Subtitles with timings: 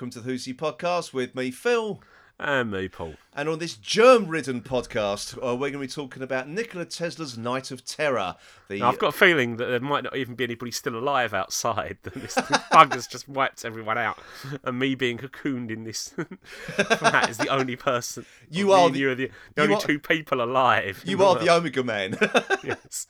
[0.00, 2.00] welcome to the Who's He podcast with me, Phil.
[2.38, 3.16] And me, Paul.
[3.34, 7.70] And on this germ-ridden podcast, uh, we're going to be talking about Nikola Tesla's Night
[7.70, 8.36] of Terror.
[8.70, 11.98] The I've got a feeling that there might not even be anybody still alive outside.
[12.04, 12.34] That this
[12.72, 14.18] bug has just wiped everyone out,
[14.64, 16.14] and me being cocooned in this
[16.96, 18.24] flat is the only person.
[18.48, 21.02] You are the- you are the, the only are- two people alive.
[21.04, 21.40] you are world.
[21.40, 22.16] the Omega Man.
[22.64, 23.06] yes.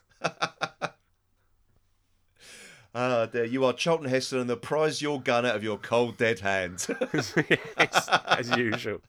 [2.95, 6.17] Ah, there you are, Charlton Heston, and the prize your gun out of your cold
[6.17, 6.87] dead hand.
[7.15, 9.01] yes, as usual.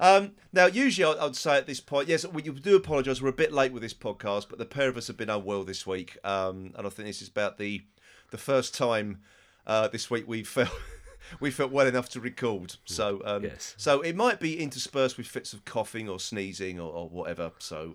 [0.00, 3.22] Um, now, usually I- I'd say at this point, yes, we do apologise.
[3.22, 5.62] We're a bit late with this podcast, but the pair of us have been unwell
[5.64, 7.82] this week, um, and I think this is about the
[8.30, 9.20] the first time
[9.66, 10.70] uh, this week we felt
[11.40, 12.74] we felt well enough to record.
[12.86, 13.74] So, um, Yes.
[13.76, 17.52] so it might be interspersed with fits of coughing or sneezing or, or whatever.
[17.58, 17.94] So.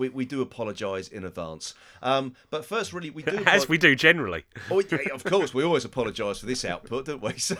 [0.00, 1.74] We, we do apologise in advance.
[2.02, 3.42] Um, but first, really, we do.
[3.46, 4.44] As we do generally.
[4.70, 7.34] Oh, yeah, of course, we always apologise for this output, don't we?
[7.38, 7.56] So-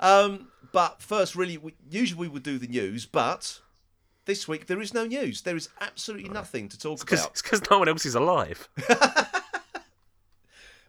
[0.00, 3.60] um, but first, really, we, usually we would do the news, but
[4.26, 5.40] this week there is no news.
[5.42, 7.30] There is absolutely nothing to talk Because about.
[7.30, 8.68] it's because no one else is alive.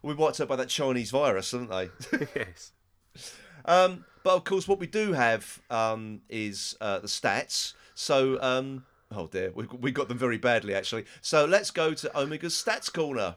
[0.03, 1.89] We wiped out by that Chinese virus, haven't they?
[2.35, 2.71] yes.
[3.65, 7.73] um, but of course, what we do have um, is uh, the stats.
[7.93, 11.05] So, um, oh dear, we, we got them very badly actually.
[11.22, 13.36] So let's go to Omega's stats corner.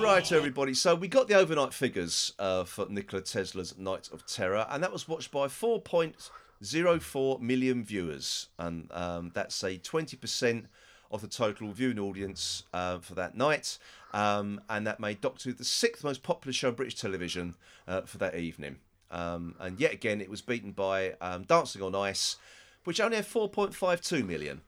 [0.00, 0.74] Right, everybody.
[0.74, 4.90] So we got the overnight figures uh, for Nikola Tesla's Night of Terror, and that
[4.90, 10.64] was watched by 4.04 million viewers, and um, that's a 20%
[11.10, 13.78] of the total viewing audience uh, for that night,
[14.14, 17.54] um, and that made Doctor Who the sixth most popular show on British television
[17.86, 18.76] uh, for that evening.
[19.10, 22.36] Um, and yet again, it was beaten by um, Dancing on Ice,
[22.84, 24.60] which only had 4.52 million.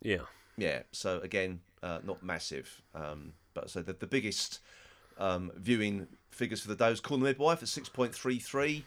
[0.00, 0.22] Yeah.
[0.56, 2.82] Yeah, so again, uh, not massive.
[2.94, 4.60] Um, but so the, the biggest
[5.18, 8.82] um, viewing figures for the day was Call the Midwife at 6.33.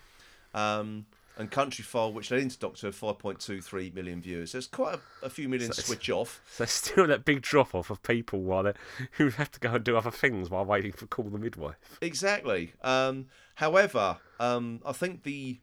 [1.37, 4.53] And Countryfile, which led into Doctor, Who, 5.23 million viewers.
[4.53, 6.41] There's quite a, a few million So switch off.
[6.49, 8.73] So there's still that big drop off of people while they
[9.11, 11.75] who have to go and do other things while waiting for call the midwife.
[12.01, 12.73] Exactly.
[12.83, 15.59] Um, however, um, I think the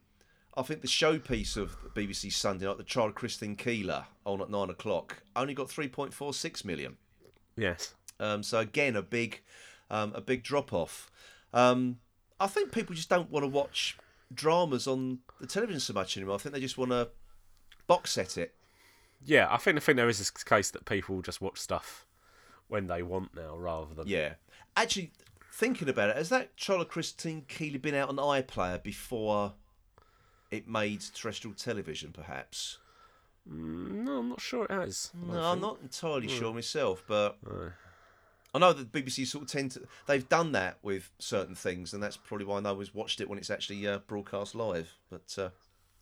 [0.55, 4.50] I think the showpiece of BBC Sunday night, the trial of Christine Keeler on at
[4.50, 6.99] nine o'clock, only got 3.46 million.
[7.56, 7.94] Yes.
[8.21, 9.41] Um, so again, a big,
[9.91, 11.11] um, a big drop off.
[11.55, 11.99] Um,
[12.38, 13.97] I think people just don't want to watch
[14.34, 16.37] dramas on the television so much anymore.
[16.37, 17.09] I think they just want to
[17.87, 18.54] box set it.
[19.25, 22.06] Yeah, I think I think there is this case that people just watch stuff
[22.69, 24.34] when they want now rather than Yeah.
[24.76, 25.12] Actually,
[25.53, 29.54] thinking about it, has that of Christine Keeler been out on iPlayer before
[30.50, 32.12] it made terrestrial television?
[32.12, 32.78] Perhaps.
[33.49, 35.10] Mm, no, I'm not sure it has.
[35.14, 36.38] No, I'm not entirely hmm.
[36.38, 37.72] sure myself, but No.
[38.55, 39.83] I know that BBC sort of tend to.
[40.07, 43.39] They've done that with certain things, and that's probably why no one's watched it when
[43.39, 44.93] it's actually uh, broadcast live.
[45.11, 45.49] But uh,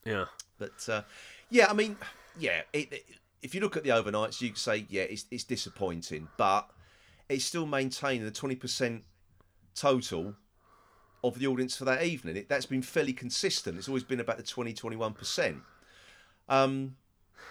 [0.04, 0.24] Yeah.
[0.58, 1.02] but uh,
[1.48, 1.96] yeah, I mean,
[2.38, 2.62] yeah.
[2.72, 3.06] It, it-
[3.42, 6.68] if you look at the overnights, you say yeah, it's it's disappointing, but
[7.30, 9.04] it's still maintaining the twenty percent
[9.74, 10.34] total
[11.24, 12.36] of the audience for that evening.
[12.36, 13.78] It, that's been fairly consistent.
[13.78, 15.58] It's always been about the 20 21 percent.
[16.50, 16.96] Um,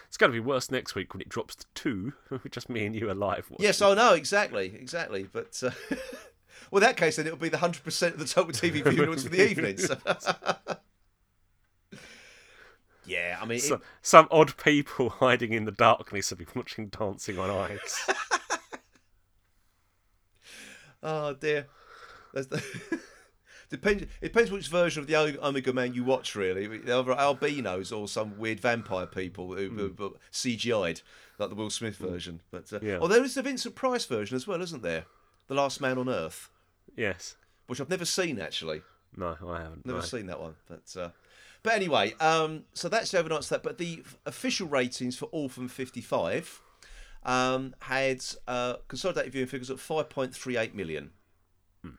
[0.07, 2.13] It's going to be worse next week when it drops to two.
[2.51, 3.47] just me and you alive.
[3.59, 5.27] Yes, I know exactly, exactly.
[5.31, 5.71] But uh,
[6.71, 9.23] well, in that case, then it'll be the hundred percent of the total TV viewers
[9.23, 9.77] for the evening.
[9.77, 9.97] So.
[13.05, 17.37] yeah, I mean, it- some odd people hiding in the darkness have been watching Dancing
[17.37, 18.09] on Ice.
[21.03, 21.67] oh dear.
[22.33, 22.63] That's the...
[23.69, 24.03] Depends.
[24.21, 26.35] It depends which version of the Omega Man you watch.
[26.35, 31.01] Really, either albinos or some weird vampire people who, who CGI'd,
[31.37, 32.41] like the Will Smith version.
[32.49, 32.97] But uh, Yeah.
[32.99, 35.05] oh, there is the Vincent Price version as well, isn't there?
[35.47, 36.49] The Last Man on Earth,
[36.95, 37.35] yes.
[37.67, 38.81] which I've never seen actually.
[39.15, 39.85] No, I haven't.
[39.85, 40.05] Never no.
[40.05, 41.09] seen that one, but uh,
[41.63, 43.63] but anyway, um, so that's the overnight that.
[43.63, 46.61] But the official ratings for Orphan Fifty Five
[47.23, 51.11] um, had uh, consolidated viewing figures of five point three eight million,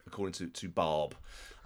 [0.06, 1.16] according to to Barb.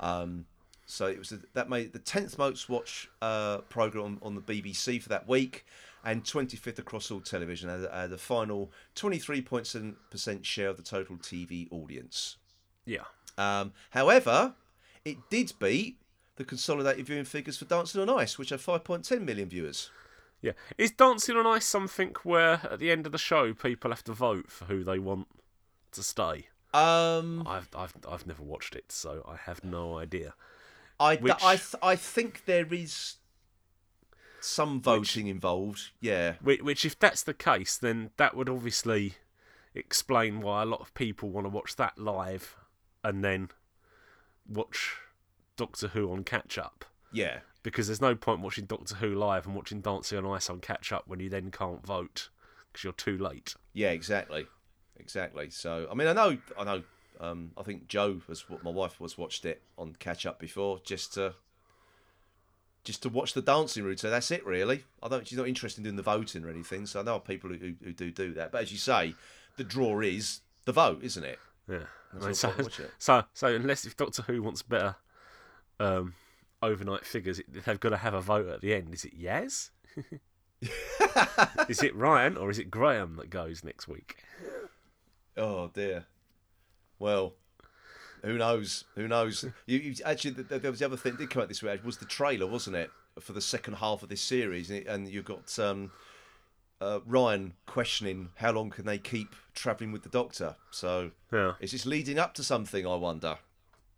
[0.01, 0.47] Um,
[0.87, 4.41] so it was the, that made the tenth most watched uh, program on, on the
[4.41, 5.65] BBC for that week,
[6.05, 7.69] and twenty fifth across all television.
[7.69, 12.37] Had, had a final twenty three point seven percent share of the total TV audience.
[12.85, 13.05] Yeah.
[13.37, 14.55] Um, however,
[15.05, 15.99] it did beat
[16.37, 19.91] the consolidated viewing figures for Dancing on Ice, which had 5.10 million viewers.
[20.41, 20.53] Yeah.
[20.77, 24.13] Is Dancing on Ice something where at the end of the show people have to
[24.13, 25.29] vote for who they want
[25.93, 26.49] to stay?
[26.75, 30.35] Um, I've I've I've never watched it, so I have no idea.
[30.99, 33.17] I, Which- I, th- I think there is
[34.41, 35.91] some voting involved.
[36.01, 36.35] Yeah.
[36.43, 39.15] Which, which if that's the case, then that would obviously
[39.75, 42.57] explain why a lot of people want to watch that live
[43.03, 43.49] and then
[44.49, 44.97] watch
[45.57, 46.85] Doctor Who on catch up.
[47.13, 50.61] Yeah, Because there's no point watching Doctor Who live and watching Dancing on Ice on
[50.61, 52.29] catch up when you then can't vote
[52.73, 53.55] because you're too late.
[53.73, 54.47] yeah, exactly,
[54.99, 55.51] exactly.
[55.51, 56.83] So I mean, I know, I know.
[57.21, 60.81] Um, I think Joe was what my wife was watched it on catch up before
[60.85, 61.35] just to
[62.83, 63.99] just to watch the dancing routine.
[63.99, 64.85] So that's it, really.
[65.03, 65.27] I don't.
[65.27, 66.87] She's not interested in doing the voting or anything.
[66.87, 68.53] So I know people who, who, who do do that.
[68.53, 69.15] But as you say,
[69.57, 71.39] the draw is the vote, isn't it?
[71.69, 71.85] Yeah.
[72.13, 72.91] I mean, so, it.
[72.99, 74.97] so, so unless if Doctor Who wants better
[75.81, 76.15] um,
[76.63, 78.95] overnight figures, they've got to have a vote at the end.
[78.95, 79.71] Is it Yaz?
[81.69, 84.17] is it Ryan or is it Graham that goes next week?
[85.37, 86.05] Oh dear.
[86.99, 87.35] Well,
[88.23, 88.85] who knows?
[88.95, 89.45] Who knows?
[89.67, 91.63] You, you actually, th- th- there was the other thing that did come out this
[91.63, 92.91] week was the trailer, wasn't it,
[93.21, 95.91] for the second half of this series, and, it- and you got um,
[96.81, 100.57] uh, Ryan questioning how long can they keep travelling with the Doctor.
[100.71, 101.55] So Yeah.
[101.61, 102.87] is this leading up to something?
[102.87, 103.39] I wonder.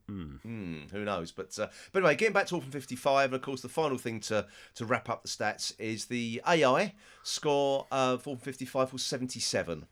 [0.08, 1.32] Hmm, who knows?
[1.32, 4.20] But uh, but anyway, getting back to Orphan 55, and of course the final thing
[4.20, 4.46] to
[4.76, 6.94] to wrap up the stats is the AI
[7.24, 9.86] score uh, for Orphan 55 was 77,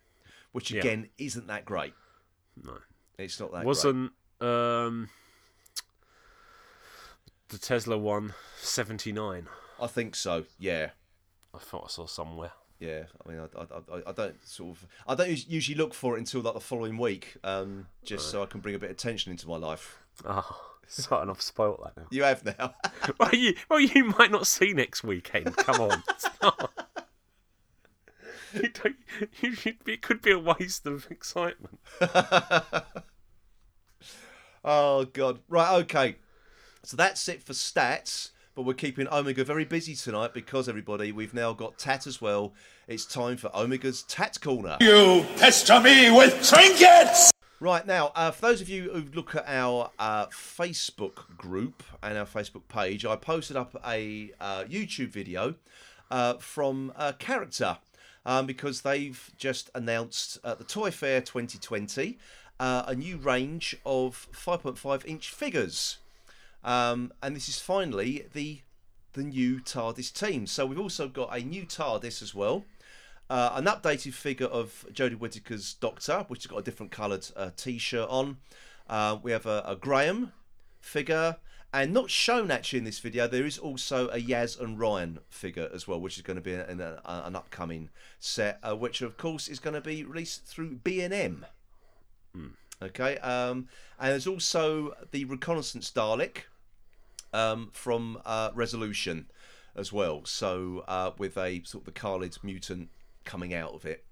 [0.55, 0.79] which Yeah.
[0.81, 1.95] again isn't that great.
[2.63, 2.79] No.
[3.19, 3.65] It's not that.
[3.65, 5.09] Wasn't um,
[7.49, 9.49] the Tesla one 79?
[9.81, 10.45] I think so.
[10.59, 10.91] Yeah,
[11.53, 12.53] I thought I saw somewhere.
[12.79, 13.05] yeah.
[13.27, 13.65] I mean, I, I,
[13.97, 16.99] I, I don't sort of, I don't usually look for it until like the following
[16.99, 19.99] week, um, just so I can bring a bit of tension into my life.
[20.25, 22.07] Oh, starting off spoilt that now.
[22.11, 22.75] You have now.
[23.19, 25.57] well, you, well, you might not see next weekend.
[25.57, 26.03] Come on.
[28.55, 31.79] It's not- You don't, you, should- it could be a waste of excitement.
[34.65, 35.41] oh God.
[35.49, 35.75] Right.
[35.83, 36.17] Okay.
[36.83, 38.31] So that's it for stats.
[38.55, 42.55] But we're keeping Omega very busy tonight because everybody, we've now got Tat as well.
[42.87, 44.77] It's time for Omega's Tat Corner.
[44.81, 47.33] You pester me with trinkets!
[47.59, 52.17] Right now, uh, for those of you who look at our uh, Facebook group and
[52.17, 55.57] our Facebook page, I posted up a uh, YouTube video
[56.13, 57.79] uh, from a character
[58.27, 62.19] um, because they've just announced at the Toy Fair 2020
[62.61, 65.99] uh, a new range of 5.5 inch figures.
[66.63, 68.61] Um, and this is finally the
[69.15, 70.45] the new TARDIS team.
[70.47, 72.65] So we've also got a new TARDIS as well.
[73.31, 77.51] Uh, an updated figure of Jodie Whittaker's Doctor, which has got a different coloured uh,
[77.57, 78.39] T-shirt on.
[78.89, 80.33] Uh, we have a, a Graham
[80.81, 81.37] figure,
[81.75, 83.27] and not shown actually in this video.
[83.27, 86.53] There is also a Yaz and Ryan figure as well, which is going to be
[86.53, 87.91] in a, an upcoming
[88.21, 91.45] set, uh, which of course is going to be released through B and M.
[92.81, 93.69] Okay, um,
[93.99, 96.43] and there's also the reconnaissance Dalek
[97.33, 99.27] um, from uh, Resolution
[99.75, 100.25] as well.
[100.25, 102.89] So uh, with a sort of the Kaled mutant
[103.25, 104.05] coming out of it,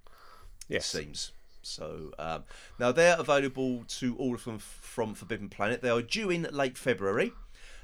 [0.69, 1.31] it seems.
[1.63, 2.43] So um,
[2.81, 5.81] now they're available to all of them from Forbidden Planet.
[5.81, 7.33] They are due in late February.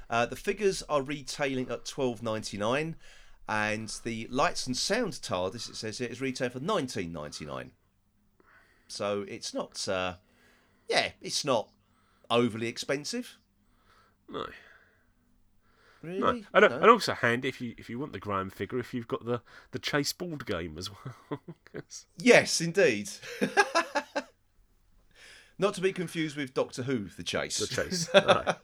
[0.09, 2.95] Uh, the figures are retailing at twelve ninety nine,
[3.47, 7.71] and the lights and sound TARDIS it says here is retailing for nineteen ninety nine.
[8.87, 10.15] So it's not, uh,
[10.87, 11.69] yeah, it's not
[12.31, 13.37] overly expensive,
[14.27, 14.47] No.
[16.01, 16.19] really.
[16.19, 16.27] No.
[16.29, 16.65] And, No?
[16.67, 19.41] and also handy if you if you want the Graham figure, if you've got the,
[19.71, 21.39] the Chase board game as well.
[22.17, 23.09] Yes, indeed.
[25.57, 27.57] Not to be confused with Doctor Who, the chase.
[27.59, 28.09] the Chase.
[28.13, 28.55] No.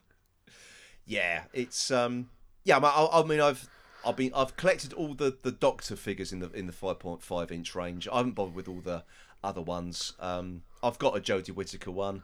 [1.05, 2.29] Yeah, it's um,
[2.63, 2.77] yeah.
[2.77, 3.67] I, I mean, I've
[4.05, 7.21] I've been I've collected all the, the Doctor figures in the in the five point
[7.21, 8.07] five inch range.
[8.11, 9.03] I haven't bothered with all the
[9.43, 10.13] other ones.
[10.19, 12.23] Um, I've got a Jodie Whittaker one.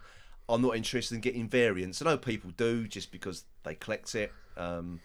[0.50, 2.02] I'm not interested in getting variants.
[2.02, 4.34] I know people do just because they collect it.
[4.58, 5.00] Um,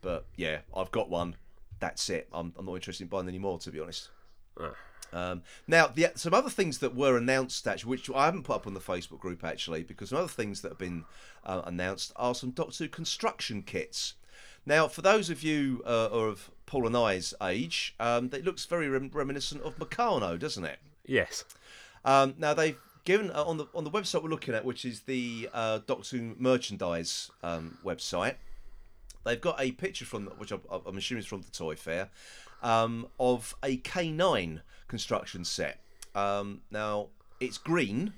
[0.00, 1.36] but yeah, I've got one.
[1.80, 2.28] That's it.
[2.32, 4.10] I'm, I'm not interested in buying any more, to be honest.
[4.58, 4.72] Ah.
[5.12, 8.66] Um, now, the, some other things that were announced, actually, which I haven't put up
[8.66, 11.04] on the Facebook group, actually, because some other things that have been
[11.44, 14.14] uh, announced are some Doctor Who construction kits.
[14.66, 18.88] Now, for those of you uh, of Paul and I's age, um, it looks very
[18.88, 20.78] rem- reminiscent of Meccano, doesn't it?
[21.06, 21.44] Yes.
[22.04, 25.00] Um, now they've given uh, on the on the website we're looking at, which is
[25.00, 28.36] the uh, Doctor Who merchandise um, website.
[29.24, 32.08] They've got a picture from which I'm, I'm assuming is from the Toy Fair
[32.62, 35.80] um, of a K9 construction set.
[36.14, 38.12] Um, now it's green,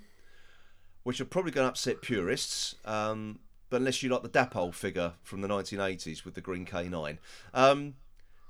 [1.05, 2.75] which are probably going to upset purists.
[2.85, 3.39] Um,
[3.71, 7.19] but unless you like the Dapol figure from the 1980s with the green K9,
[7.55, 7.95] um,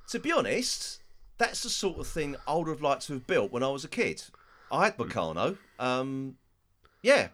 [0.09, 1.02] to be honest,
[1.37, 3.85] that's the sort of thing I would have liked to have built when I was
[3.85, 4.23] a kid.
[4.71, 5.59] I had Meccano.
[5.79, 6.37] Um,
[7.02, 7.29] yeah,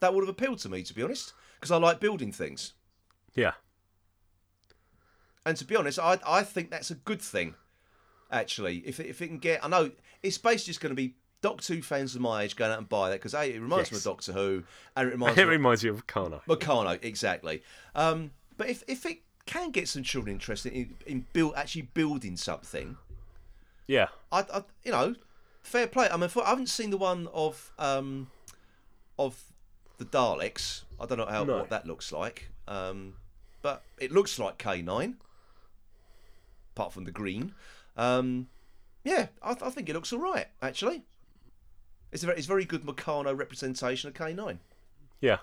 [0.00, 2.74] that would have appealed to me, to be honest, because I like building things.
[3.34, 3.52] Yeah.
[5.44, 7.54] And to be honest, I I think that's a good thing.
[8.30, 9.90] Actually, if it, if it can get, I know
[10.22, 12.88] it's basically just going to be Doctor Who fans of my age going out and
[12.88, 14.64] buy that because a it reminds me of Doctor Who
[14.96, 16.42] and it reminds It me of reminds you of Kano.
[16.48, 17.62] Meccano exactly.
[17.94, 22.36] Um, but if if it can get some children interested in, in build actually building
[22.36, 22.96] something,
[23.86, 24.08] Yeah.
[24.32, 25.14] I, I you know
[25.62, 26.08] fair play.
[26.10, 28.28] I mean I haven't seen the one of um
[29.18, 29.40] of
[29.98, 30.82] the Daleks.
[31.00, 31.58] I don't know how No.
[31.58, 32.48] what that looks like.
[32.66, 33.14] Um,
[33.62, 35.18] but it looks like K nine,
[36.74, 37.54] apart from the green.
[37.96, 38.48] Um,
[39.04, 41.04] yeah, I, I think it looks all right actually.
[42.12, 44.60] It's a very, it's very good Meccano representation of K nine.
[45.20, 45.38] Yeah.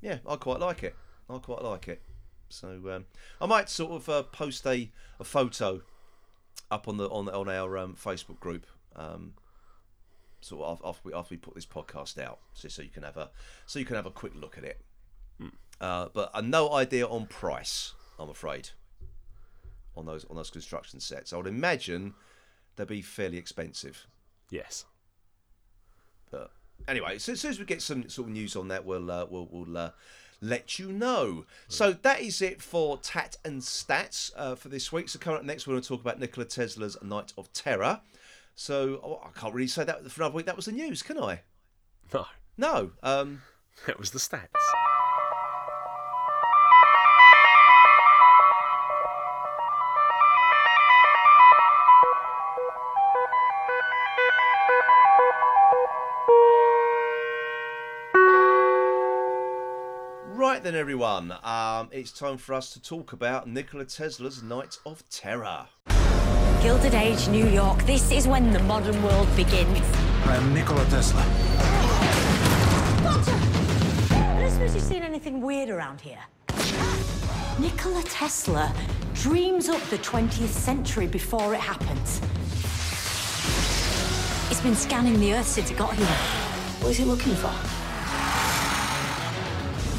[0.00, 0.96] Yeah, I quite like it.
[1.30, 2.02] I quite like it.
[2.48, 3.06] So um,
[3.40, 5.82] I might sort of uh, post a, a photo
[6.70, 8.66] up on the on on our um, Facebook group.
[8.94, 9.34] Um,
[10.40, 13.16] sort of after we after we put this podcast out, so, so you can have
[13.16, 13.30] a
[13.64, 14.80] so you can have a quick look at it.
[15.80, 17.94] Uh, but uh, no idea on price.
[18.18, 18.70] I'm afraid
[19.96, 21.32] on those on those construction sets.
[21.32, 22.14] I would imagine
[22.76, 24.06] they'd be fairly expensive.
[24.50, 24.84] Yes.
[26.30, 26.50] But
[26.88, 29.26] anyway, so as soon as we get some sort of news on that, we'll uh,
[29.28, 29.90] we'll, we'll uh,
[30.40, 31.44] let you know.
[31.68, 35.08] So that is it for Tat and Stats uh, for this week.
[35.08, 38.00] So coming up next, we're going to talk about Nikola Tesla's Night of Terror.
[38.54, 40.46] So oh, I can't really say that for another week.
[40.46, 41.40] That was the news, can I?
[42.12, 42.26] No.
[42.58, 42.90] No.
[43.02, 43.42] Um,
[43.86, 44.81] That was the stats.
[60.72, 61.32] Right then, everyone.
[61.42, 65.66] Um, it's time for us to talk about Nikola Tesla's Night of Terror.
[66.62, 67.82] Gilded Age, New York.
[67.84, 69.80] This is when the modern world begins.
[70.24, 71.22] I am Nikola Tesla.
[73.02, 73.32] Doctor!
[74.14, 76.20] I don't suppose you've seen anything weird around here.
[77.58, 78.72] Nikola Tesla
[79.14, 82.20] dreams up the 20th century before it happens.
[84.50, 86.06] It's been scanning the Earth since it got here.
[86.80, 87.71] What is it looking for?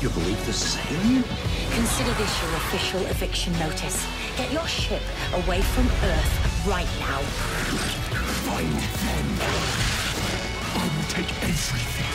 [0.04, 1.24] You believe this is alien?
[1.72, 4.06] Consider this your official eviction notice.
[4.36, 5.02] Get your ship
[5.34, 7.20] away from Earth right now.
[8.44, 9.40] Find them.
[10.76, 12.06] I will take everything.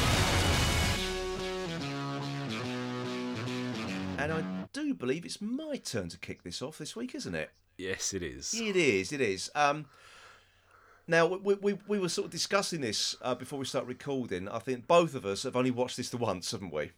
[4.19, 7.49] And I do believe it's my turn to kick this off this week, isn't it?
[7.79, 8.53] Yes, it is.
[8.53, 9.13] It is.
[9.13, 9.51] It is.
[9.55, 9.87] Um,
[11.07, 14.47] now we, we we were sort of discussing this uh, before we start recording.
[14.47, 16.91] I think both of us have only watched this the once, haven't we?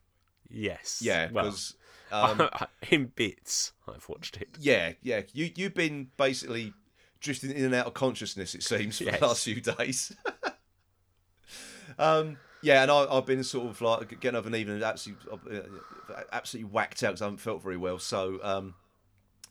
[0.51, 1.01] Yes.
[1.03, 1.55] Yeah, Well,
[2.13, 2.49] um,
[2.91, 4.49] in bits, I've watched it.
[4.59, 5.23] yeah, yeah.
[5.33, 6.73] You you've been basically
[7.21, 8.55] drifting in and out of consciousness.
[8.55, 9.21] It seems for Yes.
[9.21, 10.13] the last few days.
[11.99, 16.21] um, yeah, and I, I've been sort of like getting up an evening absolutely uh,
[16.33, 17.99] absolutely whacked out because I haven't felt very well.
[17.99, 18.75] So um,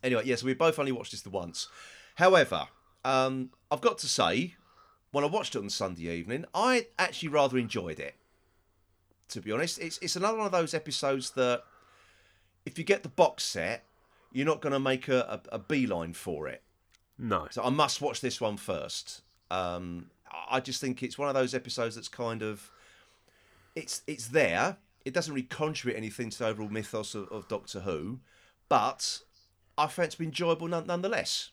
[0.02, 1.68] anyway, yes, we both only watched this the once.
[2.16, 2.68] However,
[3.04, 4.54] um, I've got to say,
[5.12, 8.14] when I watched it on Sunday evening, I actually rather enjoyed it.
[9.30, 11.62] To be honest, it's it's another one of those episodes that
[12.66, 13.84] if you get the box set,
[14.32, 16.62] you're not going to make a, a, a beeline for it.
[17.18, 17.46] No.
[17.50, 19.22] So I must watch this one first.
[19.50, 22.70] Um, I I just think it's one of those episodes that's kind of
[23.74, 24.76] it's it's there.
[25.04, 28.20] It doesn't really contribute anything to the overall mythos of, of Doctor Who,
[28.68, 29.22] but
[29.78, 31.50] I found it to be enjoyable none, nonetheless.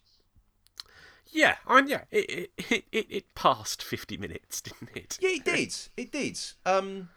[1.32, 5.18] Yeah, and yeah, it, it, it, it, it passed 50 minutes, didn't it?
[5.22, 5.76] Yeah, it did.
[5.96, 6.40] It did.
[6.66, 7.10] Um,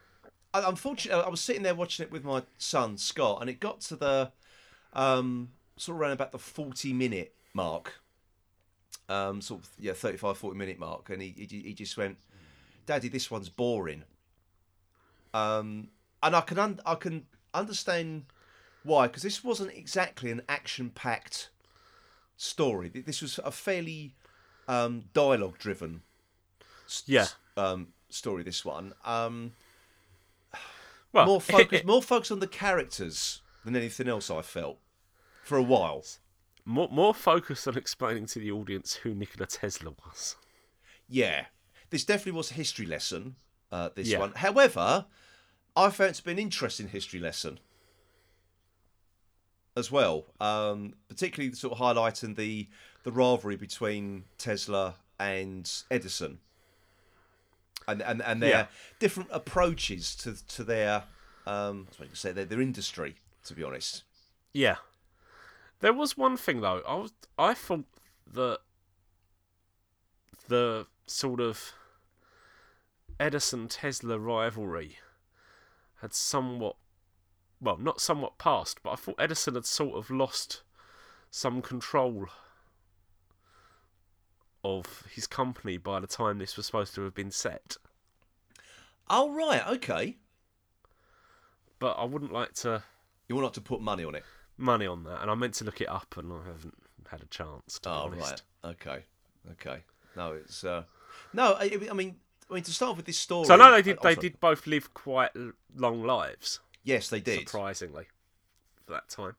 [0.52, 3.80] I, unfortunately, I was sitting there watching it with my son Scott, and it got
[3.83, 4.33] to the
[4.92, 7.95] um, sort of around about the forty minute mark,
[9.09, 12.19] um, sort of yeah, 35, 40 minute mark, and he he, he just went,
[12.87, 14.04] "Daddy, this one's boring."
[15.33, 15.88] Um,
[16.23, 18.25] and I can un- I can understand
[18.83, 21.50] why because this wasn't exactly an action packed
[22.37, 22.88] story.
[22.88, 24.14] This was a fairly
[24.66, 26.02] um, dialogue driven
[27.07, 27.26] Yeah.
[27.57, 28.42] um, story.
[28.42, 29.52] This one, um,
[31.12, 34.31] Well, more focus, more focus on the characters than anything else.
[34.31, 34.79] I felt
[35.43, 36.05] for a while.
[36.64, 40.37] more, more focus on explaining to the audience who Nikola Tesla was.
[41.09, 41.47] Yeah,
[41.90, 43.37] this definitely was a history lesson.
[43.73, 44.19] Uh, this Yeah.
[44.21, 45.07] one, however,
[45.76, 47.59] I found it to be an interesting history lesson
[49.76, 50.26] as well.
[50.40, 52.69] Um, particularly sort of highlighting the
[53.02, 56.38] the rivalry between Tesla and Edison,
[57.90, 58.66] and and, and their Yeah.
[58.99, 61.04] different approaches to to their
[61.47, 63.16] um, I suppose you say their, their industry.
[63.44, 64.04] To be honest,
[64.52, 64.76] Yeah.
[65.80, 66.82] There was one thing though.
[66.87, 67.87] I was I thought
[68.32, 68.61] that
[70.49, 71.73] the sort of
[73.18, 74.99] Edison Tesla rivalry
[76.00, 76.76] had somewhat
[77.62, 80.62] well, not somewhat passed, but I thought Edison had sort of lost
[81.30, 82.26] some control
[84.64, 87.76] of his company by the time this was supposed to have been set.
[89.09, 90.17] Oh right, okay.
[91.79, 92.83] But I wouldn't like to
[93.29, 94.25] You want not to put money on it.
[94.59, 96.75] money on that, and I meant to look it up, and I haven't
[97.11, 97.79] had a chance.
[97.81, 99.05] To Oh right, okay,
[99.52, 99.79] okay.
[100.17, 100.83] No, it's uh,
[101.33, 101.55] no.
[101.55, 102.17] I, I mean,
[102.50, 103.47] I mean to start with this story.
[103.47, 103.99] So I know they did.
[104.02, 105.31] They did both live quite
[105.75, 107.49] long lives, Yes, they did.
[107.49, 108.09] surprisingly,
[108.85, 109.37] for that time.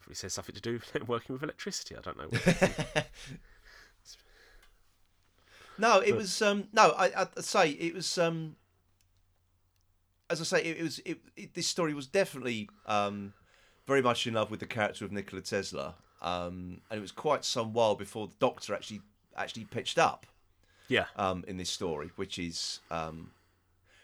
[0.00, 1.96] Probably says something to do with working with electricity.
[1.96, 2.28] I don't know.
[5.78, 8.56] No, it was um no, I I'd say it was um
[10.30, 13.32] as I say it, was it, it this story was definitely um
[13.86, 15.94] very much in love with the character of Nikola Tesla.
[16.20, 19.00] Um and it was quite some while before the doctor actually
[19.36, 20.26] actually pitched up
[20.88, 23.30] yeah, um in this story, which is um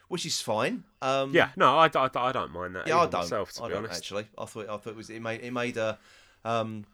[0.09, 0.85] which is fine.
[1.03, 1.51] Um yeah.
[1.57, 2.87] No, I, I, I don't mind that.
[2.87, 3.99] yeah, I don't myself, to I be don't honest.
[3.99, 4.27] actually.
[4.39, 5.99] I thought I thought it was it made it made a
[6.45, 6.87] um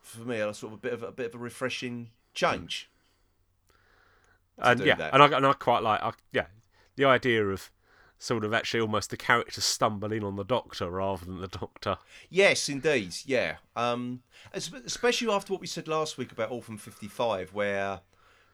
[0.00, 2.88] for me a sort of a bit of a bit of a refreshing change.
[4.58, 5.14] And yeah, that.
[5.14, 6.46] and I and I quite like I, yeah
[6.96, 7.70] the idea of
[8.18, 11.98] sort of actually almost the character stumbling on the doctor rather than the doctor.
[12.30, 13.14] Yes, indeed.
[13.24, 13.56] Yeah.
[13.74, 14.22] Um,
[14.54, 18.00] especially after what we said last week about Orphan 55, where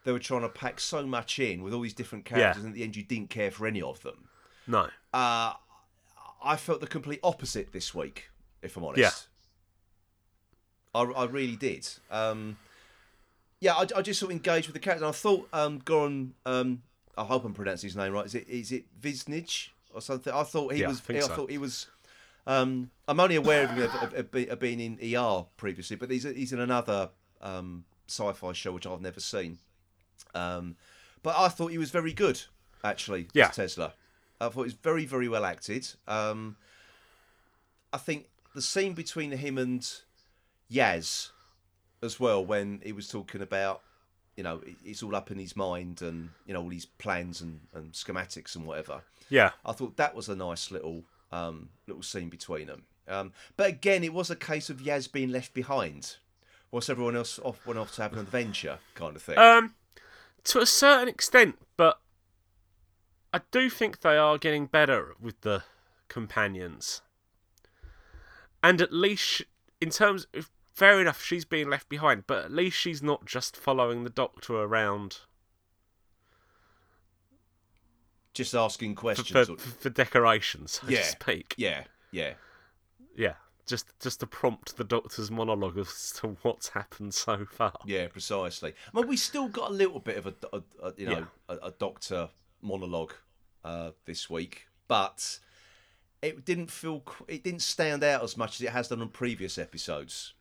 [0.05, 2.75] they were trying to pack so much in with all these different characters, and at
[2.77, 4.29] the end you didn't care for any of them.
[4.67, 5.53] No, Uh,
[6.43, 8.31] I felt the complete opposite this week,
[8.63, 9.29] if I'm honest.
[10.95, 11.01] Yeah.
[11.01, 11.87] I, I really did.
[12.11, 12.57] Um,
[13.61, 15.05] yeah, I, I just sort of engaged with the character.
[15.05, 16.83] And I thought um, Goran, um,
[17.17, 18.27] I hope I'm pronouncing his name right.
[18.27, 20.33] Is it is it Visnjic or something?
[20.33, 21.03] I thought he Yeah, I was.
[21.09, 21.35] I so.
[21.35, 21.87] thought he was.
[22.47, 26.23] Um, I'm only aware of him of, of, of, being in ER previously, but he's
[26.23, 27.11] he's in another
[27.43, 29.59] um, sci-fi show which I've never seen.
[30.35, 30.77] Um,
[31.23, 32.41] but I thought he was very good,
[32.85, 33.29] actually.
[33.35, 33.49] Yeah.
[33.49, 33.93] Tesla.
[34.41, 35.89] I thought he was very very well acted.
[36.07, 36.57] Um,
[37.93, 39.81] I think the scene between him and
[40.71, 41.31] Yaz,
[42.03, 43.83] as well, when he was talking about,
[44.37, 47.61] you know, it's all up in his mind and you know all these plans and,
[47.75, 49.03] and schematics and whatever.
[49.29, 52.85] yeah, I thought that was a nice little um, little scene between them.
[53.09, 56.17] Um, but again, it was a case of Yaz being left behind,
[56.71, 59.39] whilst everyone else off went off to have an adventure, kind of thing.
[59.39, 59.75] um,
[60.45, 62.01] to a certain extent, but
[63.33, 65.65] I do think they are getting better with the
[66.09, 67.03] companions,
[68.63, 69.43] and at least
[69.81, 73.57] in terms of fair enough, she's being left behind, but at least she's not just
[73.57, 75.19] following the doctor around
[78.35, 79.31] Just asking questions.
[79.49, 81.55] for, or- for decorations, so yeah, to speak.
[81.59, 82.35] yeah, yeah.
[83.17, 83.35] Yeah,
[83.67, 87.73] just just to prompt the doctor's monologue as to what's happened so far.
[87.85, 88.75] Yeah, precisely.
[88.95, 91.55] I mean, we still got a little bit of a, a, a- you know a,
[91.57, 92.29] a doctor
[92.63, 93.15] monologue
[93.65, 95.41] uh, this week, but
[96.23, 99.59] it didn't feel it didn't stand out as much as it has done on previous
[99.59, 100.35] episodes.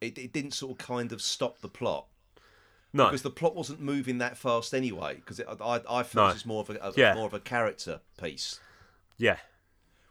[0.00, 2.06] It, it didn't sort of kind of stop the plot
[2.92, 5.16] No, because the plot wasn't moving that fast anyway.
[5.16, 6.28] Because I, I, I felt No.
[6.28, 7.14] it's more of a, a Yeah.
[7.14, 8.60] more of a character piece
[9.18, 9.38] yeah,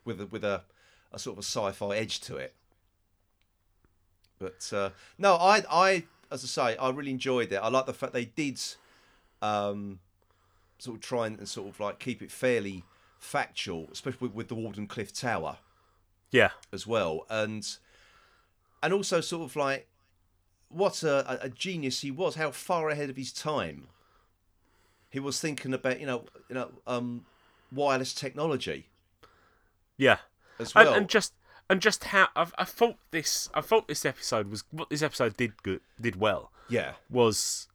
[0.03, 0.63] with a, with a,
[1.11, 2.55] a sort of a sci-fi edge to it.
[4.39, 7.57] But uh, no, I, I, as I say, I really enjoyed it.
[7.57, 8.59] I like the fact they did
[9.41, 9.99] um,
[10.77, 12.83] sort of try and sort of like keep it fairly
[13.19, 15.57] factual, especially with, with the Wardenclyffe Tower
[16.31, 17.65] yeah, as well, and
[18.83, 19.87] and also sort of like
[20.69, 23.87] what a, a- genius he was, how far ahead of his time
[25.09, 27.25] he was thinking about, you know, you know, um,
[27.71, 28.89] wireless technology
[29.97, 30.17] yeah.
[30.59, 30.93] as And, well.
[30.93, 31.33] and just
[31.69, 35.37] and just how I, I thought this I thought this episode was what this episode
[35.37, 37.67] did good did well yeah, was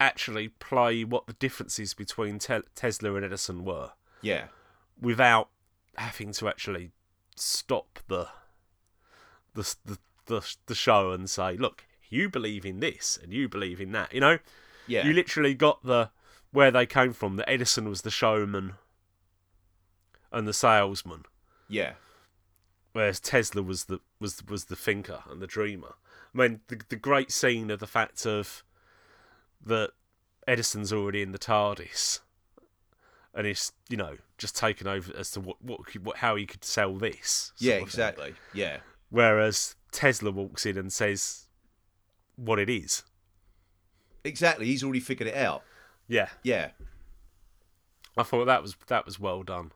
[0.00, 4.44] actually play what the differences between Te- Tesla and Edison were yeah.
[5.00, 5.48] without
[5.96, 6.90] having to actually
[7.36, 8.28] stop the
[9.54, 13.80] the the the, the show and say, look, you believe in this and you believe
[13.80, 14.14] in that.
[14.14, 14.38] You know,
[14.86, 15.04] Yeah.
[15.06, 16.10] you literally got the
[16.52, 17.36] where they came from.
[17.36, 18.74] That Edison was the showman
[20.32, 21.24] and the salesman,
[21.68, 21.94] Yeah,
[22.92, 25.94] whereas Tesla was the was was the thinker and the dreamer.
[26.34, 28.62] I mean, the the great scene of the fact of
[29.64, 29.90] that
[30.46, 32.20] Edison's already in the TARDIS,
[33.34, 36.64] and he's you know just taken over as to what what, what how he could
[36.64, 37.52] sell this.
[37.58, 37.82] yeah, thing.
[37.84, 38.34] exactly.
[38.54, 38.78] Yeah,
[39.10, 41.46] Whereas Tesla walks in and says
[42.36, 43.02] what it is.
[44.24, 44.66] exactly.
[44.66, 45.62] He's already figured it out.
[46.06, 46.70] Yeah, Yeah,
[48.16, 49.72] I thought that was that was well done.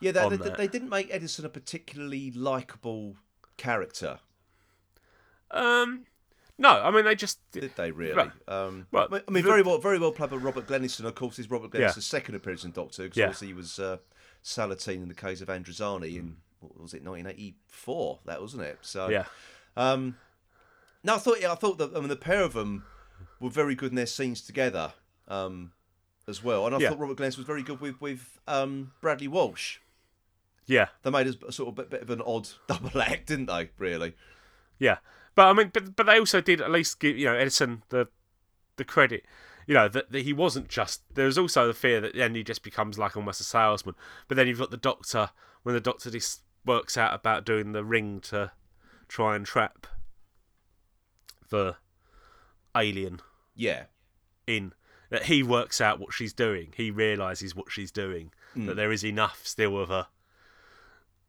[0.00, 0.12] yeah.
[0.12, 3.16] They, they, they didn't make Edison a particularly likable
[3.56, 4.18] character,
[5.50, 6.04] Um,
[6.58, 7.90] no, I mean they just did they?
[7.90, 8.14] Really?
[8.14, 8.30] Right.
[8.48, 11.06] Um, Well, I mean, very well, very well played by Robert Glenister.
[11.06, 11.90] Of course, is Robert Yeah.
[11.90, 13.08] Second appearance in Doctor Who.
[13.08, 13.24] Because Yeah.
[13.26, 13.96] obviously he was uh,
[14.44, 16.36] Salateen in the Caves of Androzani in
[16.74, 18.20] what was it, 1984?
[18.26, 18.78] That wasn't it?
[18.82, 19.24] So yeah,
[19.76, 20.16] Um,
[21.04, 22.84] no, I thought yeah, I thought that I mean the pair of them
[23.40, 24.92] were very good in their scenes together
[25.28, 25.72] um,
[26.26, 26.66] as well.
[26.66, 26.90] And I Yeah.
[26.90, 29.78] thought Robert Glenn was very good with with um, Bradley Walsh.
[30.68, 33.46] Yeah, They made us a sort of bit, bit of an odd double act, didn't
[33.46, 33.70] they?
[33.78, 34.14] Really?
[34.78, 34.98] yeah.
[35.36, 38.08] But I mean, but but they also did at least give you know Edison the
[38.76, 39.24] the credit.
[39.66, 41.02] You know that, that he wasn't just.
[41.14, 43.94] There was also the fear that then he just becomes like almost a salesman.
[44.28, 45.30] But then you've got the doctor
[45.62, 48.52] when the doctor just works out about doing the ring to
[49.08, 49.86] try and trap
[51.48, 51.76] the
[52.76, 53.20] alien
[53.54, 53.84] Yeah.
[54.46, 54.72] in
[55.08, 56.74] that he works out what she's doing.
[56.76, 58.32] He realizes what she's doing.
[58.54, 58.76] That hmm.
[58.76, 60.08] there is enough still of a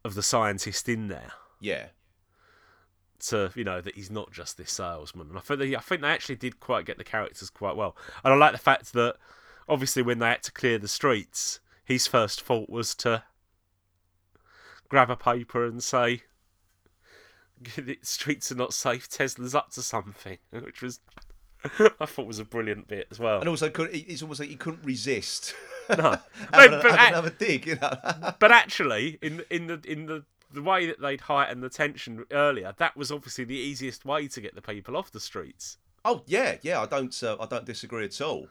[0.04, 1.88] of the scientist in there Yeah.
[3.20, 5.28] to you know that he's not just this salesman.
[5.28, 7.96] And I think they, I think they actually did quite get the characters quite well.
[8.24, 9.16] And I like the fact that
[9.68, 13.22] obviously when they had to clear the streets, his first thought was to
[14.88, 16.22] grab a paper and say.
[17.76, 19.08] "The Streets are not safe.
[19.08, 21.00] Tesla's up to something, which was
[21.64, 23.40] I thought was a brilliant bit as well.
[23.40, 25.54] And also, could, it's almost like he couldn't resist
[25.90, 26.16] No,
[26.52, 27.66] having, but, another dig.
[27.66, 27.96] You know?
[28.38, 32.74] but actually, in in the in the the way that they'd heightened the tension earlier,
[32.78, 35.78] that was obviously the easiest way to get the people off the streets.
[36.04, 36.80] oh yeah, yeah.
[36.80, 37.20] I don't.
[37.22, 38.46] Uh, I don't disagree at all.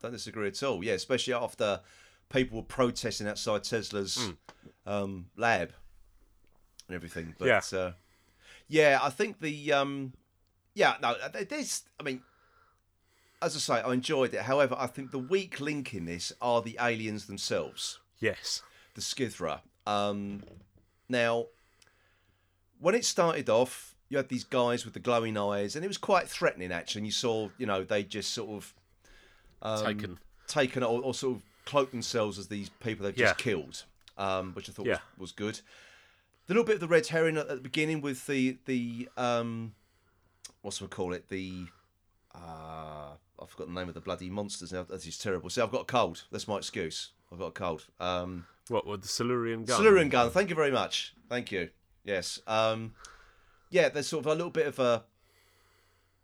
[0.00, 0.82] Don't disagree at all.
[0.82, 1.80] Yeah, especially after
[2.30, 4.30] people were protesting outside Tesla's Hmm.
[4.86, 5.72] Um, lab
[6.88, 7.34] and everything.
[7.38, 7.60] But Yeah.
[7.78, 7.92] uh,
[8.68, 10.12] yeah, I think the um,
[10.74, 11.14] yeah no,
[11.48, 11.82] there's.
[12.00, 12.22] I mean,
[13.42, 14.42] as I say, I enjoyed it.
[14.42, 17.98] However, I think the weak link in this are the aliens themselves.
[18.18, 18.62] Yes.
[18.94, 19.60] the Skithra.
[19.86, 20.42] Um,
[21.08, 21.46] now,
[22.80, 25.98] when it started off, you had these guys with the glowing eyes, and it was
[25.98, 26.72] quite threatening.
[26.72, 28.74] Actually, and you saw, you know, they just sort of
[29.62, 30.18] um, Taken.
[30.46, 33.42] taken or, or sort of cloaked themselves as these people they've just Yeah.
[33.42, 33.84] killed,
[34.18, 34.98] um, which I thought Yeah.
[35.16, 35.60] was, was good.
[36.46, 39.74] The little bit of the red herring at, the beginning with the the um,
[40.62, 41.66] what's we call it the
[42.34, 42.38] uh,
[43.38, 44.84] I forgot the name of the bloody monsters now.
[44.84, 45.50] That is terrible.
[45.50, 46.24] See, I've got a cold.
[46.30, 47.10] That's my excuse.
[47.32, 47.86] I've got a cold.
[47.98, 49.76] Um, What with the Silurian gun?
[49.76, 50.30] Silurian gun.
[50.30, 51.14] Thank you very much.
[51.28, 51.70] Thank you.
[52.04, 52.40] Yes.
[52.46, 52.94] Um,
[53.70, 55.04] yeah, there's sort of a little bit of a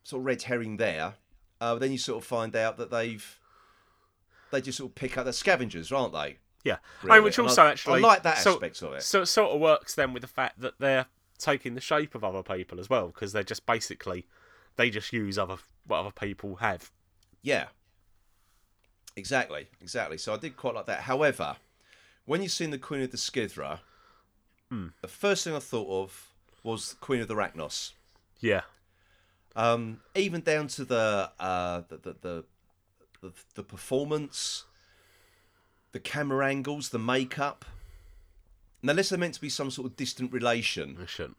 [0.05, 1.15] sort of red herring there.
[1.61, 3.39] Uh, then you sort of find out that they've
[4.53, 6.39] they just sort of pick up the scavengers, aren't they?
[6.65, 6.77] Yeah.
[7.03, 9.03] I mean, which And I- also I like that so- aspect of it.
[9.03, 11.07] So it sort of works then with the fact that they're
[11.39, 14.27] taking the shape of other people as well, because they're just basically
[14.77, 16.91] they just use other what other people have.
[17.43, 17.67] Yeah.
[19.17, 19.69] Exactly.
[19.81, 20.17] Exactly.
[20.19, 21.01] So I did quite like that.
[21.01, 21.57] However,
[22.25, 23.81] when you've seen the Queen of the Skithra,
[24.71, 26.29] the first thing I thought of
[26.63, 27.93] was Queen of the Racnoss.
[28.41, 28.63] Yeah.
[29.55, 32.45] um, even down to the, uh, the, the the
[33.21, 34.65] the the performance,
[35.93, 37.65] the camera angles, the makeup.
[38.83, 41.37] Now, unless they're meant to be some sort of distant relation, I shouldn't.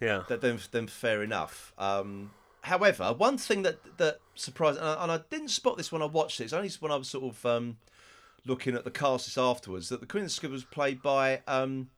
[0.00, 0.24] Yeah.
[0.28, 1.72] that then then fair enough.
[1.78, 6.02] Um, however, one thing that that surprised, and I, and I didn't spot this when
[6.02, 6.44] I watched it.
[6.44, 7.76] It's only when I was sort of um,
[8.44, 11.42] looking at the cast afterwards that the Queen of the Skid was played by.
[11.46, 11.90] Um,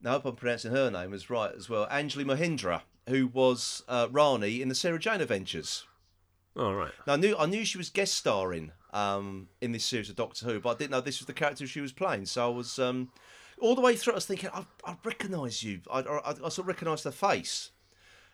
[0.00, 1.88] now, I hope I'm pronouncing her name as right as well.
[1.88, 5.84] Anjli Mohindra, who was uh, Rani in the Sarah Jane Adventures.
[6.56, 6.92] All right.
[7.06, 10.46] Now, I knew I knew she was guest starring um, in this series of Doctor
[10.46, 12.26] Who, but I didn't know this was the character she was playing.
[12.26, 13.10] So I was um,
[13.60, 14.14] all the way through.
[14.14, 15.80] I was thinking, I, I recognise you.
[15.92, 17.70] I, I, I sort of recognised the face,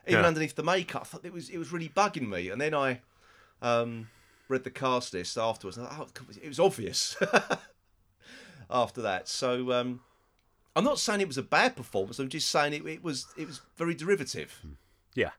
[0.07, 0.27] even Yeah.
[0.29, 1.03] underneath the makeup.
[1.03, 2.49] I thought it was it was really bugging me.
[2.51, 3.01] And then I
[3.61, 4.09] um,
[4.49, 5.77] read the cast list afterwards.
[5.79, 7.17] Thought, oh, it was obvious
[8.71, 9.29] after that.
[9.29, 10.01] So um,
[10.77, 12.19] I'm not saying it was a bad performance.
[12.19, 14.61] I'm just saying it, it was it was very derivative.
[15.15, 15.31] Yeah.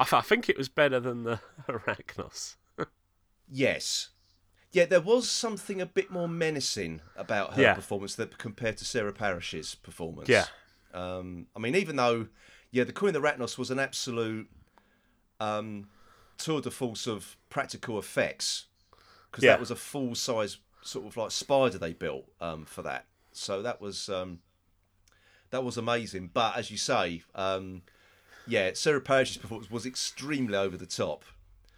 [0.00, 2.54] I, th- I think it was better than the Arachnos.
[3.50, 4.10] Yes.
[4.72, 7.74] Yeah, there was something a bit more menacing about her Yeah.
[7.74, 10.28] performance that compared to Sarah Parish's performance.
[10.28, 10.46] Yeah.
[10.92, 12.28] Um, I mean, even though,
[12.70, 14.48] yeah, the Queen of the Racnoss was an absolute
[15.40, 15.88] um,
[16.36, 18.66] tour de force of practical effects
[19.30, 19.52] because Yeah.
[19.52, 23.06] that was a full size sort of like spider they built um, for that.
[23.32, 24.40] So that was um,
[25.50, 26.30] that was amazing.
[26.32, 27.82] But as you say, um,
[28.46, 31.24] yeah, Sarah Parish's performance was extremely over the top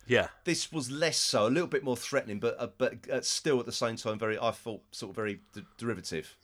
[0.06, 0.28] Yeah.
[0.44, 3.66] this was less so, a little bit more threatening, but uh, but uh, still at
[3.66, 6.36] the same time very, I thought, sort of very d- derivative.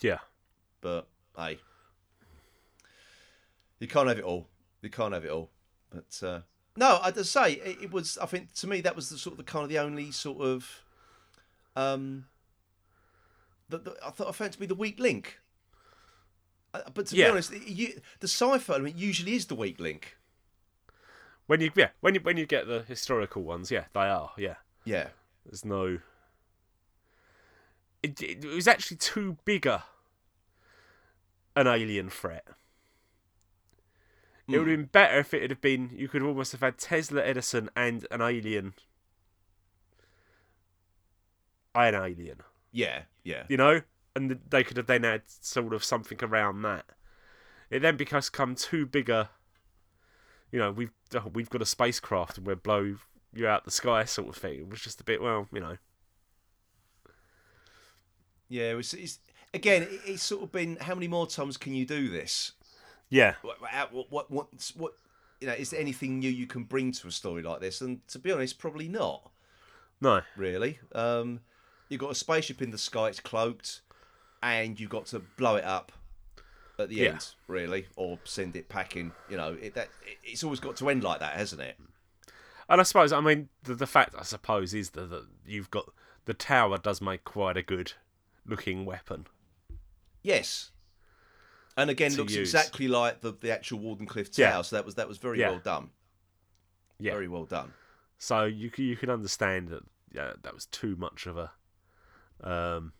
[0.00, 0.18] Yeah.
[0.80, 1.58] But hey,
[3.78, 4.46] you can't have it all.
[4.82, 5.50] You can't have it all.
[5.90, 6.40] But uh,
[6.76, 8.16] no, I just say it, it was.
[8.18, 10.40] I think to me that was the sort of the kind of the only sort
[10.40, 10.82] of
[11.76, 12.26] um.
[13.68, 15.38] That that I thought I found to be the weak link.
[16.72, 17.26] Uh, but to Yeah.
[17.26, 20.16] be honest, you, the sci-fi element usually is the weak link.
[21.50, 24.30] When you yeah when you when you get the historical ones, yeah, they are.
[24.38, 24.54] Yeah.
[24.84, 25.08] Yeah.
[25.44, 25.98] There's no.
[28.04, 29.82] It, it was actually too bigger
[31.56, 32.44] an alien threat.
[34.46, 34.58] It hmm.
[34.58, 35.90] would have been better if it had been.
[35.92, 38.74] You could almost have had Tesla, Edison, and an alien.
[41.74, 43.42] An alien, Yeah, yeah.
[43.48, 43.80] you know,
[44.14, 46.84] and they could have then had sort of something around that.
[47.70, 49.30] It then becomes come too bigger.
[50.50, 52.96] You know, we've oh, we've got a spacecraft and we'll blow
[53.32, 54.60] you out the sky, sort of thing.
[54.60, 55.76] It was just a bit well, you know.
[58.48, 59.18] Yeah, it's, it's
[59.54, 59.82] again.
[59.82, 60.76] It, it's sort of been.
[60.80, 62.52] How many more times can you do this?
[63.08, 64.92] Yeah, What, what, what, what, what
[65.40, 65.54] you know?
[65.54, 67.80] Is there anything new you can bring to a story like this?
[67.80, 69.30] And to be honest, probably not.
[70.00, 71.40] no, Really, um,
[71.88, 73.08] you've got a spaceship in the sky.
[73.08, 73.80] It's cloaked,
[74.42, 75.92] and you've got to blow it up
[76.80, 77.10] at the Yeah.
[77.10, 79.12] end, really, or send it packing.
[79.28, 81.76] You know, it, that it, it's always got to end like that, hasn't it?
[82.68, 85.92] And I suppose, I mean, the, the fact, I suppose, is that, that you've got
[86.26, 87.94] the tower does make quite a good
[88.46, 89.26] looking weapon.
[90.22, 90.70] Yes.
[91.76, 92.48] And again, looks use.
[92.48, 94.46] exactly like the, the actual Wardenclyffe Tower.
[94.46, 94.62] Yeah.
[94.62, 95.50] So that was that was very Yeah.
[95.50, 95.90] well done.
[96.98, 97.12] Yeah.
[97.12, 97.72] Very well done.
[98.18, 101.50] So you you can understand that yeah, that was too much of a
[102.42, 102.92] um,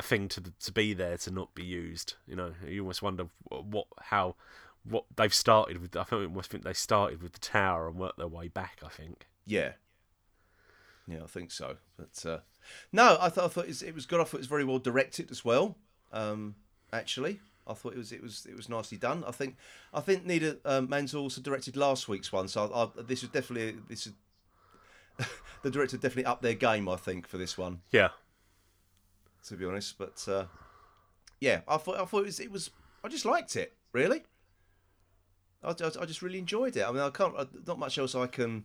[0.00, 2.14] a thing to to be there to not be used.
[2.26, 4.34] You know, you almost wonder what how
[4.84, 5.96] what they've started with.
[5.96, 8.80] I think almost think they started with the tower and worked their way back.
[8.84, 9.28] I think.
[9.46, 9.72] Yeah.
[11.06, 11.76] Yeah, I think so.
[11.96, 12.38] But uh,
[12.92, 14.20] no, I thought I thought it was, good.
[14.20, 15.76] I thought it was very well directed as well.
[16.12, 16.54] Um,
[16.92, 19.24] actually, I thought it was it was it was nicely done.
[19.26, 19.56] I think
[19.92, 23.80] I think Nida um, also directed last week's one, so I, I, this is definitely
[23.88, 24.12] this is
[25.62, 26.88] the director definitely up their game.
[26.88, 27.80] I think for this one.
[27.90, 28.10] Yeah.
[29.48, 29.96] To be honest.
[29.98, 30.44] But uh,
[31.40, 32.70] yeah, I thought I thought it was, it was
[33.04, 34.22] I just liked it really.
[35.62, 36.82] I, I, I just really enjoyed it.
[36.86, 38.64] I mean, I can't uh, not much else I can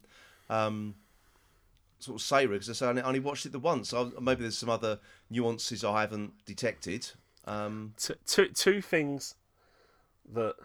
[0.50, 0.96] um,
[2.00, 3.94] sort of say because I say I only- watched it the once.
[3.94, 7.10] I, maybe there's some other nuances I haven't detected.
[7.46, 9.36] Um, T- two two things
[10.34, 10.56] that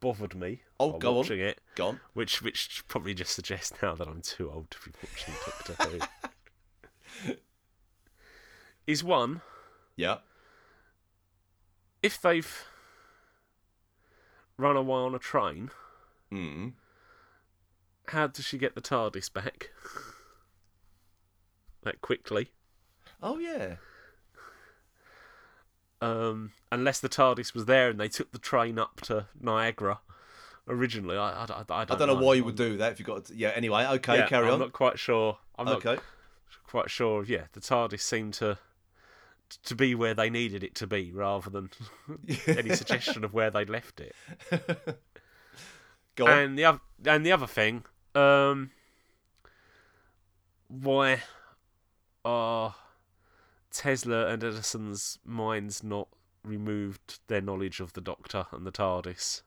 [0.00, 1.16] bothered me Oh, while go on.
[1.16, 1.98] watching it, gone.
[2.12, 5.34] which which probably just suggests now that I'm too old to be watching
[5.66, 5.98] Doctor
[7.24, 7.32] Who.
[8.86, 9.40] Is one
[9.96, 10.18] Yeah.
[12.02, 12.64] if they've
[14.56, 15.70] run away on a train,
[16.30, 16.74] Mm.
[18.08, 19.70] how does she get the TARDIS back?
[21.82, 22.50] that quickly.
[23.22, 23.76] Oh yeah.
[26.00, 30.00] Um, unless the TARDIS was there and they took the train up to Niagara
[30.68, 31.16] originally.
[31.16, 33.04] I, I, I, I don't, I don't know why you would do that if you
[33.04, 33.26] got.
[33.26, 33.50] To, yeah.
[33.54, 33.84] Anyway.
[33.86, 34.16] Okay.
[34.16, 34.58] Yeah, carry I'm on.
[34.60, 35.38] not quite sure.
[35.58, 36.00] I'm not okay.
[36.66, 37.24] quite sure.
[37.24, 38.58] Yeah, the TARDIS seemed to
[39.64, 41.70] to be where they needed it to be, rather than
[42.46, 44.14] any suggestion of where they'd left it.
[46.16, 46.38] Go on.
[46.38, 48.70] And the other and the other thing, um,
[50.68, 51.22] why
[52.24, 52.74] are
[53.70, 56.08] Tesla and Edison's minds not
[56.42, 59.42] removed their knowledge of the Doctor and the TARDIS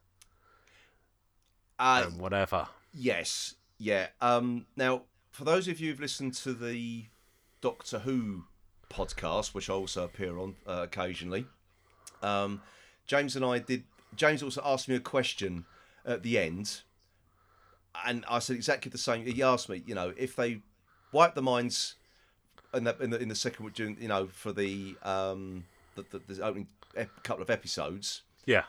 [1.78, 2.68] Uh, and whatever?
[2.92, 4.08] Yes, yeah.
[4.20, 7.06] Um, now, for those of you who've listened to the
[7.60, 8.44] Doctor Who
[8.90, 11.46] podcast, which I also appear on uh, occasionally,
[12.22, 12.62] um,
[13.06, 13.84] James and I did.
[14.16, 15.64] James also asked me a question
[16.04, 16.82] at the end,
[18.06, 19.24] and I said exactly the same.
[19.26, 20.60] He asked me, you know, if they
[21.12, 21.94] wipe the minds
[22.74, 26.34] in the in the, in the second, during, you know, for the um, the, the,
[26.34, 28.64] the opening ep- couple of episodes, Yeah,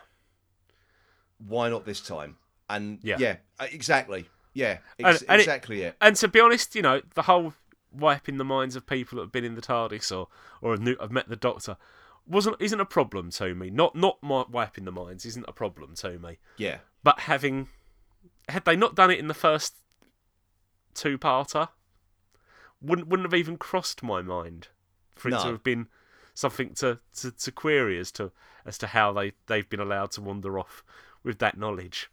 [1.46, 2.36] why not this time?
[2.68, 3.16] And Yeah.
[3.18, 4.26] yeah, exactly.
[4.52, 5.96] Yeah, ex- and it- exactly it.
[6.00, 7.54] and to be honest, you know, the whole
[7.92, 10.28] wiping the minds of people that have been in the TARDIS or
[10.60, 11.76] or have, knew, have met the Doctor
[12.26, 13.70] wasn't isn't a problem to me.
[13.70, 16.38] Not not my, wiping the minds isn't a problem to me.
[16.56, 17.68] Yeah, But having
[18.48, 19.76] had they not done it in the first
[20.94, 21.68] two parter,
[22.80, 24.68] wouldn't wouldn't have even crossed my mind
[25.16, 25.88] for it to have been
[26.34, 28.32] something to, to, to query as to
[28.64, 30.84] as to how they, they've been allowed to wander off
[31.22, 32.10] with that knowledge.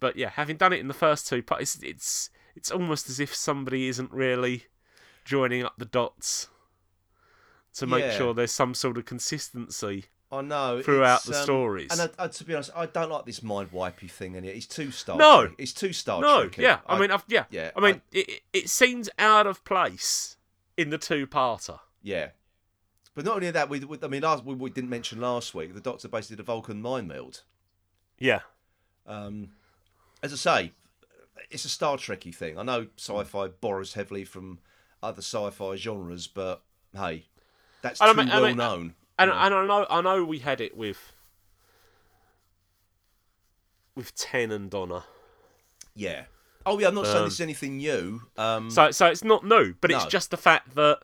[0.00, 3.20] But yeah, having done it in the first two parts, it's it's, it's almost as
[3.20, 4.66] if somebody isn't really
[5.26, 6.48] joining up the dots
[7.74, 8.16] to make Yeah.
[8.16, 10.06] sure there's some sort of consistency.
[10.32, 10.82] I know.
[10.82, 11.92] Throughout it's, the um, stories.
[12.00, 14.34] And I, I, to be honest, I don't like this mind wipey thing.
[14.36, 15.42] And it's too Star No.
[15.46, 15.54] Trek.
[15.58, 16.58] It's too Star No, Trek.
[16.58, 20.36] yeah, I, mean, I've, yeah, yeah, I mean, it, it- it seems out of place
[20.76, 21.80] in the two-parter.
[22.02, 22.30] yeah.
[23.14, 25.72] But not only that, we, we I mean, last we, we didn't mention last week.
[25.72, 27.44] The Doctor basically did a Vulcan mind meld.
[28.18, 28.40] Yeah,
[29.06, 29.52] Um,
[30.22, 30.72] as I say,
[31.50, 32.58] it's a Star Trekky thing.
[32.58, 34.58] I know sci-fi borrows heavily from
[35.02, 36.62] other sci-fi genres, but
[36.94, 37.26] hey,
[37.82, 38.94] that's I too mean- I well mean- known.
[39.18, 41.12] and and I know I know we had it with
[43.94, 45.04] with Ten and Donna.
[45.94, 46.24] Yeah.
[46.64, 48.22] Oh yeah, I'm not saying Um, this is anything new.
[48.36, 50.98] Um, So so it's not new, but it's just the fact that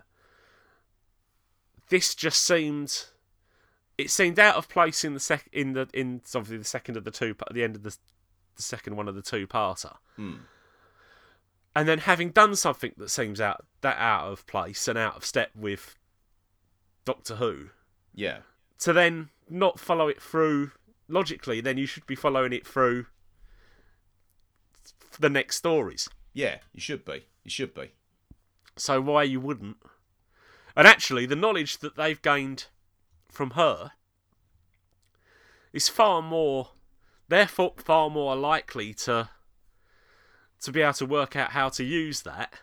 [1.89, 3.07] this just seemed
[3.99, 7.05] it seemed out of place in the sec in the in obviously the second of
[7.05, 7.97] the two at the end of the
[8.57, 9.97] the second one of the two parter.
[11.75, 15.25] And then having done something that seems out that out of place and out of
[15.25, 15.97] step with
[17.05, 17.71] Doctor Who,
[18.15, 18.41] Yeah.
[18.81, 20.73] to then not follow it through
[21.09, 23.07] logically, then you should be following it through
[25.19, 26.09] the next stories.
[26.33, 27.27] Yeah, you should be.
[27.45, 27.93] You should be.
[28.77, 29.77] So why you wouldn't?
[30.75, 32.67] And actually, the knowledge that they've gained
[33.31, 33.93] from her
[35.73, 36.71] is far more,
[37.29, 39.31] therefore, far more likely to
[40.63, 42.55] to be able to work out how to use that.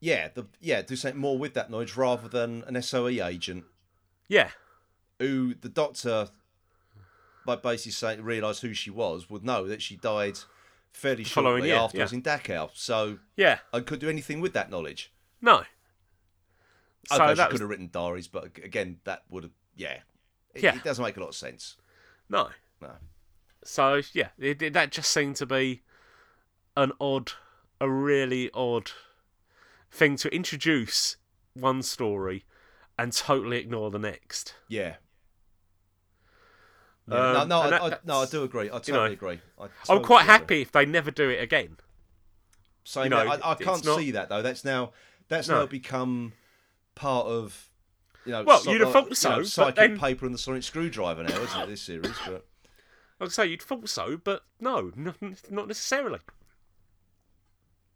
[0.00, 3.64] Yeah, the yeah, do something more with that knowledge rather than an SOE agent
[4.28, 4.50] Yeah,
[5.18, 6.28] who the doctor,
[7.46, 10.38] by basically saying realised who she was, would know that she died
[10.92, 12.16] fairly Following shortly year, afterwards yeah.
[12.16, 12.70] in Dachau.
[12.74, 15.12] So yeah, I could do anything with that knowledge.
[15.40, 15.62] no.
[17.08, 19.98] So okay, she could was, have written diaries, but again, that would have yeah.
[20.54, 20.74] It, Yeah.
[20.74, 21.76] it doesn't make a lot of sense.
[22.28, 22.48] no.
[22.82, 22.90] No.
[23.64, 25.82] So yeah, it, it- that just seemed to be
[26.76, 27.32] an odd,
[27.80, 28.90] a really odd
[29.90, 31.16] thing to introduce
[31.54, 32.44] one story
[32.98, 34.54] and totally ignore the next.
[34.68, 34.96] Yeah.
[37.06, 38.68] No, Um, no, and I, that- I, no, I do agree.
[38.68, 39.40] I know, totally agree.
[39.58, 40.32] I I'm totally quite agree.
[40.32, 41.76] happy if they never do it again.
[42.84, 44.42] So you know, I, I can't not- see that though.
[44.42, 44.92] That's now
[45.28, 45.60] that's No.
[45.60, 46.32] now become
[46.94, 47.68] part of
[48.24, 48.42] you know.
[48.44, 50.62] Well, so- you'd have uh, thought you know, so, psychic then- paper and the sonic
[50.64, 51.66] screwdriver now, isn't it?
[51.68, 52.44] This series, but
[53.20, 56.18] Like I say, you'd thought so, but no, n- not necessarily.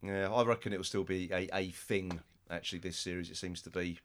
[0.02, 2.20] Yeah, I reckon it will still be a, a thing.
[2.50, 3.98] Actually, this series it seems to be.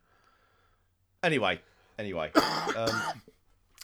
[1.23, 1.60] Anyway,
[1.97, 2.31] anyway,
[2.77, 3.21] um,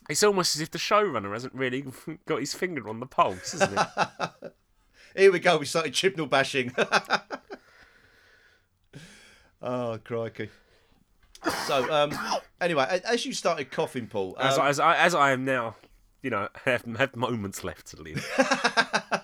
[0.09, 1.85] It's almost as if the showrunner hasn't really
[2.27, 3.87] got his finger on the pulse, isn't it?
[5.15, 5.57] here we go.
[5.57, 6.73] We started chibnall bashing.
[9.61, 10.49] oh crikey!
[11.65, 12.11] So um,
[12.59, 15.75] anyway, as you started coughing, Paul, as, um, as, I, as I am now,
[16.21, 19.20] you know, have, have moments left to live.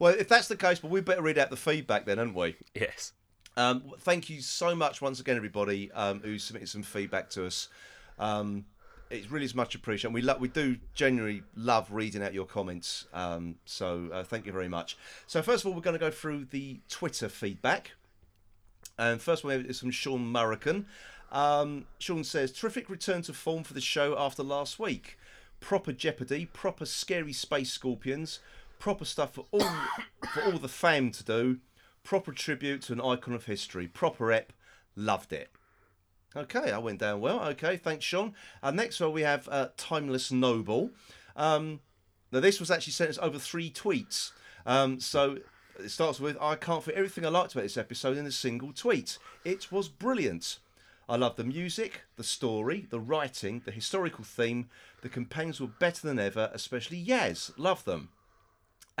[0.00, 2.56] Well, if that's the case, well, we better read out the feedback then, haven't we?
[2.74, 3.12] yes.
[3.56, 7.68] Um, thank you so much once again, everybody um, who submitted some feedback to us.
[8.18, 8.64] Um,
[9.10, 10.14] it really is much appreciated.
[10.14, 13.06] We lo- we do genuinely love reading out your comments.
[13.12, 14.96] Um, so uh, thank you very much.
[15.26, 17.92] So first of all, we're going to go through the Twitter feedback.
[18.98, 20.84] And first one is from Sean Murrican.
[21.32, 25.18] Um, Sean says, "Terrific return to form for the show after last week.
[25.58, 28.40] Proper Jeopardy, proper scary space scorpions,
[28.80, 29.70] proper stuff for all
[30.32, 31.58] for all the fam to do.
[32.02, 33.86] Proper tribute to an icon of history.
[33.86, 34.52] Proper ep.
[34.96, 35.50] Loved it."
[36.34, 37.40] Okay, I went down well.
[37.50, 38.34] Okay, thanks, Sean.
[38.62, 40.90] Uh, next one we have uh, Timeless Noble.
[41.36, 41.80] Um,
[42.32, 44.32] now this was actually sent us over three tweets.
[44.66, 45.38] Um, so
[45.78, 48.72] it starts with I can't fit everything I liked about this episode in a single
[48.72, 49.18] tweet.
[49.44, 50.58] It was brilliant.
[51.08, 54.68] I love the music, the story, the writing, the historical theme.
[55.02, 57.50] The companions were better than ever, especially Yaz.
[57.56, 58.10] Love them.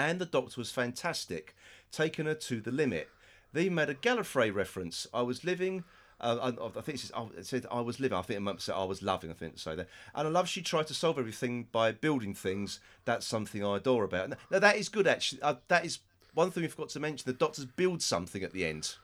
[0.00, 1.54] And the Doctor was fantastic,
[1.92, 3.08] taking her to the limit.
[3.52, 5.06] They made a Gallifrey reference.
[5.12, 5.84] I was living.
[6.20, 8.16] Uh, I, I think it, says, oh, it said I was living.
[8.16, 9.30] I think it might say I was loving.
[9.30, 9.88] I think say that.
[10.14, 12.80] And I love she tried to solve everything by building things.
[13.04, 14.30] That's something I adore about.
[14.50, 15.42] Now that is good actually.
[15.42, 15.98] Uh, that is
[16.32, 17.24] one thing we forgot to mention.
[17.26, 18.94] The Doctors build something at the end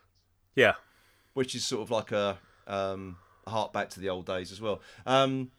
[0.54, 0.74] Yeah.
[1.34, 4.80] which is sort of like a um, heart back to the old days as well.
[5.04, 5.50] Um,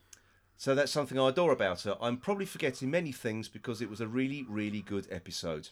[0.57, 1.95] so that's something I adore about her.
[2.01, 5.69] I'm probably forgetting many things because it was a really, really good episode.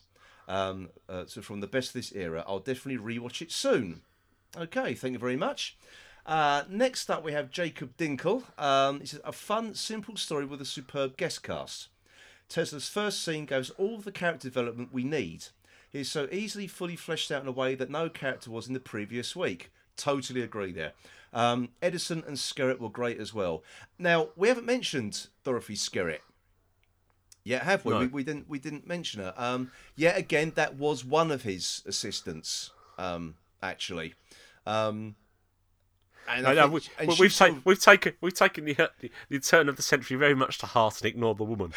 [0.48, 4.02] Um, uh, so from the best of this era, I'll definitely rewatch it soon.
[4.56, 5.76] Okay, thank you very much.
[6.26, 8.43] Uh, next up, we have Jacob Dinkle.
[8.60, 11.89] Um, says a fun, simple story with a superb guest cast.
[12.48, 15.45] Tesla's first scene gives all the character development we need.
[15.91, 18.74] He is so easily fully fleshed out in a way that no character was in
[18.74, 19.71] the previous week.
[19.98, 20.94] Totally agree there.
[21.34, 23.64] Um, Edison and Skerritt were great as well.
[24.00, 26.20] Now we haven't mentioned Dorothy Skerritt
[27.43, 27.91] yet, have we?
[27.93, 28.00] No.
[28.00, 28.08] we?
[28.08, 28.50] We didn't.
[28.50, 29.34] We didn't mention her.
[29.38, 32.72] Um, yet again, that was one of his assistants.
[32.98, 34.14] Um, actually.
[34.66, 35.16] Um,
[36.28, 38.66] and I No, no, think- we, she we've, sort ta- of- we've taken we've taken
[38.66, 41.43] the, uh, the the turn of the century very much to heart and ignored the
[41.43, 41.74] woman.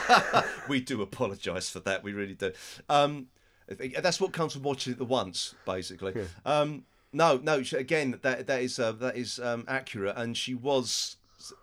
[0.68, 2.02] we do apologise for that.
[2.04, 2.52] We really do.
[2.88, 3.28] Um,
[3.68, 6.14] that's what comes from watching it the once, basically.
[6.44, 7.62] Um, no, no.
[7.62, 11.16] she- Again, that that is uh, that is um, accurate, and she was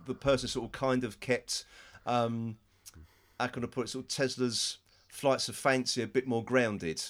[0.05, 1.65] the person sort of kind of kept.
[2.05, 2.57] Um,
[3.39, 3.89] how can I put it?
[3.89, 4.77] Sort of Tesla's
[5.09, 7.03] flights of fancy a bit more grounded.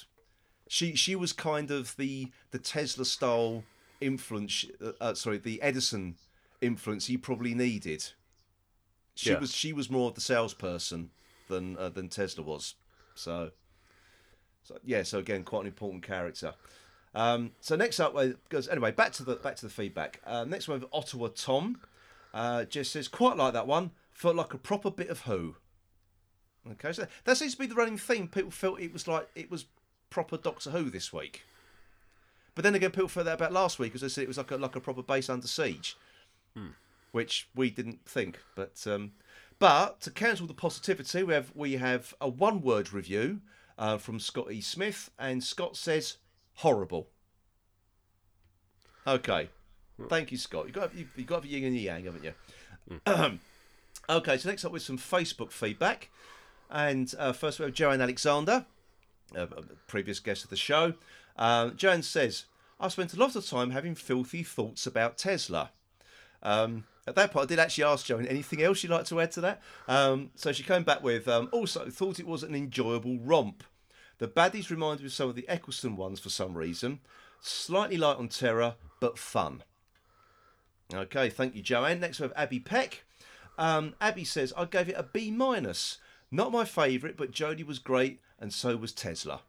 [0.67, 3.63] She she was kind of the the Tesla style
[4.01, 4.65] influence.
[4.83, 6.15] Uh, uh, sorry, the Edison
[6.61, 8.05] influence he probably needed.
[9.15, 9.39] She Yeah.
[9.39, 11.11] was she was more of the salesperson
[11.47, 12.75] than uh, than Tesla was.
[13.15, 13.51] So,
[14.63, 15.03] so yeah.
[15.03, 16.53] So again, quite an important character.
[17.15, 18.15] Um, so next up,
[18.49, 18.91] goes anyway.
[18.91, 20.21] Back to the back to the feedback.
[20.25, 21.79] Uh, next one, with Ottawa Tom.
[22.33, 23.91] Uh, just says quite like that one.
[24.11, 25.55] felt like a proper bit of Who.
[26.73, 28.27] Okay, so that seems to be the running theme.
[28.27, 29.65] People felt it was like it was
[30.09, 31.43] proper Doctor Who this week.
[32.55, 34.51] But then again, people felt that about last week, as I said, it was like
[34.51, 35.95] a like a proper base under siege,
[37.11, 38.39] which we didn't think.
[38.55, 39.13] But um,
[39.59, 43.41] but to cancel the positivity, we have we have a one word review
[43.77, 44.61] uh, from Scott E.
[44.61, 46.17] Smith, and Scott says
[46.57, 47.07] horrible.
[49.05, 49.49] Okay,
[50.09, 50.67] thank you, Scott.
[50.67, 52.33] You got you, you got the yin and the yang, haven't you?
[54.09, 56.09] okay, so next up with some Facebook feedback,
[56.69, 58.65] and uh, first we have Joanne Alexander
[59.35, 60.93] uh, a previous guest of the show.
[61.37, 62.45] Um, Joanne says,
[62.79, 65.71] I spent a lot of time having filthy thoughts about Tesla.
[66.43, 69.31] Um, at that point, I did actually ask Joanne anything else you'd like to add
[69.33, 69.61] to that.
[69.87, 73.63] Um, so she came back with, um, also thought it was an enjoyable romp.
[74.19, 76.99] The baddies reminded me of some of the Eccleston ones for some reason.
[77.39, 79.63] Slightly light on terror, but fun.
[80.93, 81.99] Okay, thank you, Joanne.
[81.99, 83.03] Next we have Abby Peck.
[83.57, 85.97] Um, Abby says, I gave it a B minus.
[86.31, 89.41] Not my favourite, but Jodie was great, and so was Tesla.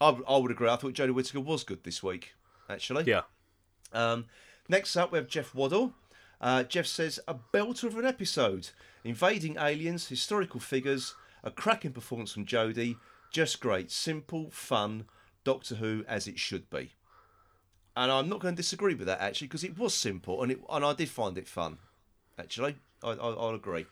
[0.00, 0.68] I would agree.
[0.68, 2.34] I thought Jodie Whittaker was good this week,
[2.68, 3.04] actually.
[3.04, 3.22] Yeah.
[3.92, 4.26] Um,
[4.68, 5.94] next up, we have Jeff Waddle.
[6.40, 8.70] Uh, Jeff says, a belter of an episode.
[9.04, 11.14] Invading aliens, historical figures,
[11.44, 12.96] a cracking performance from Jodie.
[13.32, 13.90] Just great.
[13.90, 15.06] Simple, fun,
[15.42, 16.92] Doctor Who as it should be.
[17.96, 20.60] And I'm not going to disagree with that, actually, because it was simple and, it,
[20.70, 21.78] and I did find it fun,
[22.38, 22.76] actually.
[23.02, 23.86] I, I, I'll agree.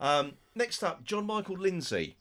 [0.00, 2.16] Um, next up, John Michael Lindsay.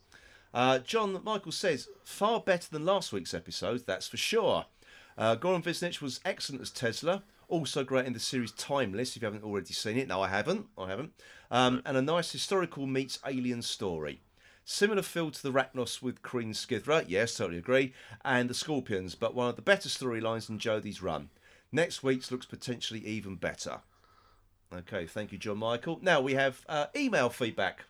[0.54, 4.66] Uh, John Michael says, far better than last week's episode, that's for sure.
[5.18, 9.26] Uh, Goran Visnjic was excellent as Tesla, also great in the series Timeless, if you
[9.26, 10.08] haven't already seen it.
[10.08, 10.68] No, I haven't.
[10.78, 11.14] I haven't.
[11.50, 14.22] Um, and a nice historical meets alien story.
[14.64, 17.94] Similar feel to the Racnoss with Queen Skithra, yes, totally agree,
[18.24, 21.30] and the Scorpions, but one of the better storylines in Jodie's run.
[21.72, 23.80] Next week's looks potentially even better.
[24.74, 26.00] Okay, thank you, John Michael.
[26.02, 27.86] Now we have uh, email feedback.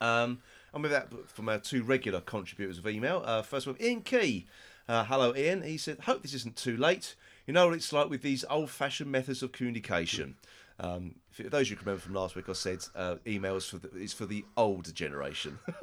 [0.00, 0.40] Um,
[0.72, 3.22] and with that, from our two regular contributors of email.
[3.24, 4.46] Uh, first one, Ian Key.
[4.88, 5.62] Uh, hello, Ian.
[5.62, 7.14] He said, Hope this isn't too late.
[7.46, 10.36] You know what it's like with these old fashioned methods of communication.
[10.80, 13.90] Um, for those you can remember from last week, I said uh, emails for the,
[13.96, 15.58] is for the older generation.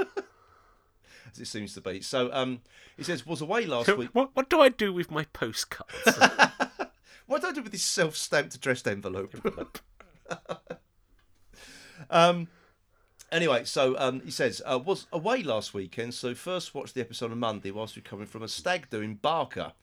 [1.31, 2.01] As it seems to be.
[2.01, 2.61] So um,
[2.95, 4.09] he says, Was away last week.
[4.13, 6.19] What, what do I do with my postcards?
[7.27, 9.35] What do I do with this self stamped addressed envelope?
[12.09, 12.47] um,
[13.31, 17.31] anyway, so um, he says, uh, was away last weekend, so first watched the episode
[17.31, 19.73] on Monday whilst recovering from a stag do in Barca.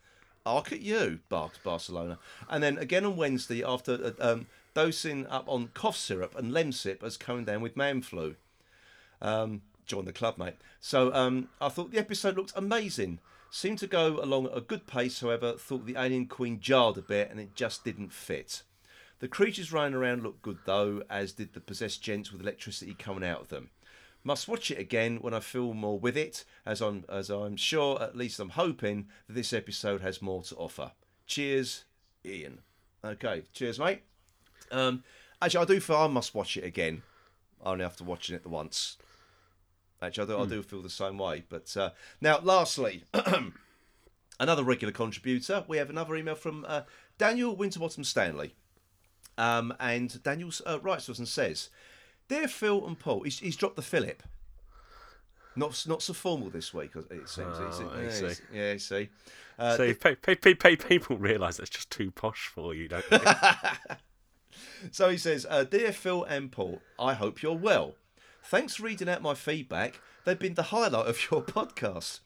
[0.44, 2.18] Arc at you, barked Barcelona.
[2.48, 7.02] And then again on Wednesday after uh, um, dosing up on cough syrup and Lemsip
[7.02, 8.36] as coming down with man flu.
[9.20, 10.56] Um, join the club, mate.
[10.80, 13.20] So um, I thought the episode looked amazing.
[13.50, 17.02] Seemed to go along at a good pace, however, thought the alien queen jarred a
[17.02, 18.62] bit and it just didn't fit.
[19.20, 23.28] The creatures running around looked good though, as did the possessed gents with electricity coming
[23.28, 23.70] out of them.
[24.24, 28.00] Must watch it again when I feel more with it, as I'm as I'm sure,
[28.00, 30.92] at least I'm hoping, that this episode has more to offer.
[31.26, 31.84] Cheers,
[32.24, 32.60] Ian.
[33.04, 34.02] Okay, cheers, mate.
[34.72, 35.04] Um,
[35.40, 37.02] actually, I do feel I must watch it again,
[37.62, 38.96] only after watching it the once.
[40.00, 41.44] Actually, I do, I do feel the same way.
[41.48, 43.04] But uh, now, lastly,
[44.40, 45.64] another regular contributor.
[45.68, 46.82] We have another email from uh,
[47.18, 48.54] Daniel Winterbottom Stanley.
[49.38, 51.70] Um, and Daniel uh, writes to us and says,
[52.28, 54.22] Dear Phil and Paul, he's, he's dropped the Philip.
[55.54, 57.58] Not not so formal this week, it seems.
[57.58, 58.42] Oh, yeah, see.
[58.54, 59.10] yeah, see.
[59.58, 63.04] Uh, so pay, pay, pay, pay, people realise that's just too posh for you, don't
[63.10, 63.18] they?
[64.90, 67.94] So he says, uh, Dear Phil and Paul, I hope you're well.
[68.44, 70.00] Thanks for reading out my feedback.
[70.24, 72.20] They've been the highlight of your podcast.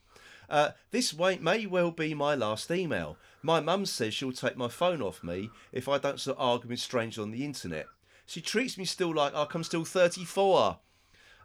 [0.49, 3.17] Uh, this may well be my last email.
[3.41, 6.79] My mum says she'll take my phone off me if I don't start arguing with
[6.79, 7.87] strangers on the internet.
[8.25, 10.79] She treats me still like like I'm still 34.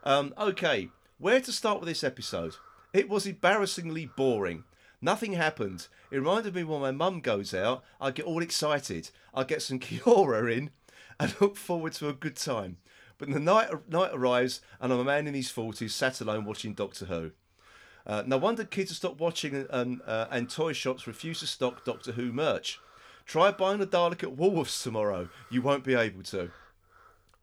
[0.05, 2.57] Um, okay, where to start with this episode?
[2.93, 4.65] It was embarrassingly boring.
[5.05, 5.89] Nothing happened.
[6.13, 9.11] It reminded me when my mum goes out, I get all excited.
[9.35, 10.71] I get some Kia-Ora in
[11.19, 12.77] and look forward to a good time.
[13.19, 16.73] But the night night arrives and I'm a man in his 40s sat alone watching
[16.73, 17.33] Doctor Who.
[18.07, 21.85] Uh, no wonder kids have stopped watching and, uh, and toy shops refuse to stock
[21.85, 22.79] Doctor Who merch.
[23.27, 25.29] Try buying a Dalek at Woolworths tomorrow.
[25.51, 26.51] You won't be able to.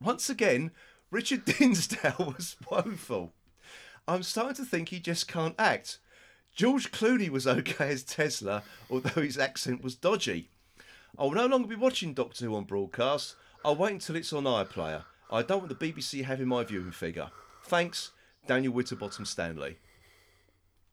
[0.02, 0.72] Once again,
[1.12, 3.34] Richard Dinsdale was woeful.
[4.08, 6.00] I'm starting to think he just can't act.
[6.60, 10.50] George Clooney was okay as Tesla, although his accent was dodgy.
[11.18, 13.38] I will no longer be watching Doctor Who on broadcast.
[13.64, 15.04] I'll wait until it's on iPlayer.
[15.32, 17.30] I don't want the BBC having my viewing figure.
[17.64, 18.12] Thanks,
[18.46, 19.78] Daniel Winterbottom Stanley.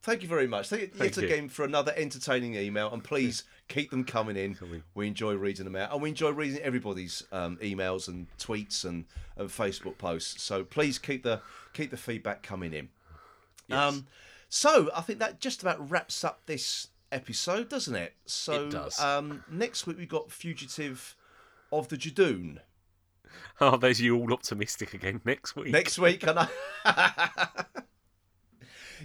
[0.02, 0.68] Thank you very much.
[0.68, 1.28] Thank you Thank yet you.
[1.34, 4.54] again for another entertaining email, and please keep them coming in.
[4.54, 4.84] Coming.
[4.94, 9.04] We enjoy reading them out, and we enjoy reading everybody's um, emails and tweets and,
[9.36, 10.44] and Facebook posts.
[10.44, 11.40] So please keep the
[11.72, 12.88] keep the feedback coming in.
[13.68, 14.06] Um,
[14.57, 18.14] so I think that just about wraps up this episode, doesn't it?
[18.24, 18.98] So It does.
[18.98, 21.14] Um, next week we've got Fugitive
[21.70, 22.59] of the Judoon.
[23.61, 25.68] Oh, there's you all optimistic again next week.
[25.72, 26.48] Next week, and I.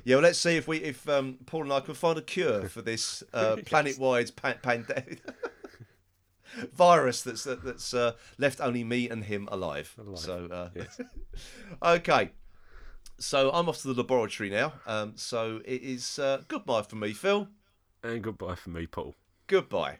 [0.06, 2.70] Yeah, well, let's see if we if um, Paul and I can find a cure
[2.70, 5.20] for this uh, planet-wide pa- pandemic
[6.74, 9.93] virus that's that, that's uh, left only me and him alive.
[10.16, 11.02] So, uh, Yes.
[11.84, 12.32] okay.
[13.22, 14.74] So I'm off to the laboratory now.
[14.88, 17.48] Um, so it is uh, goodbye for me, Phil.
[18.04, 19.14] And goodbye for me, Paul.
[19.48, 20.00] Goodbye.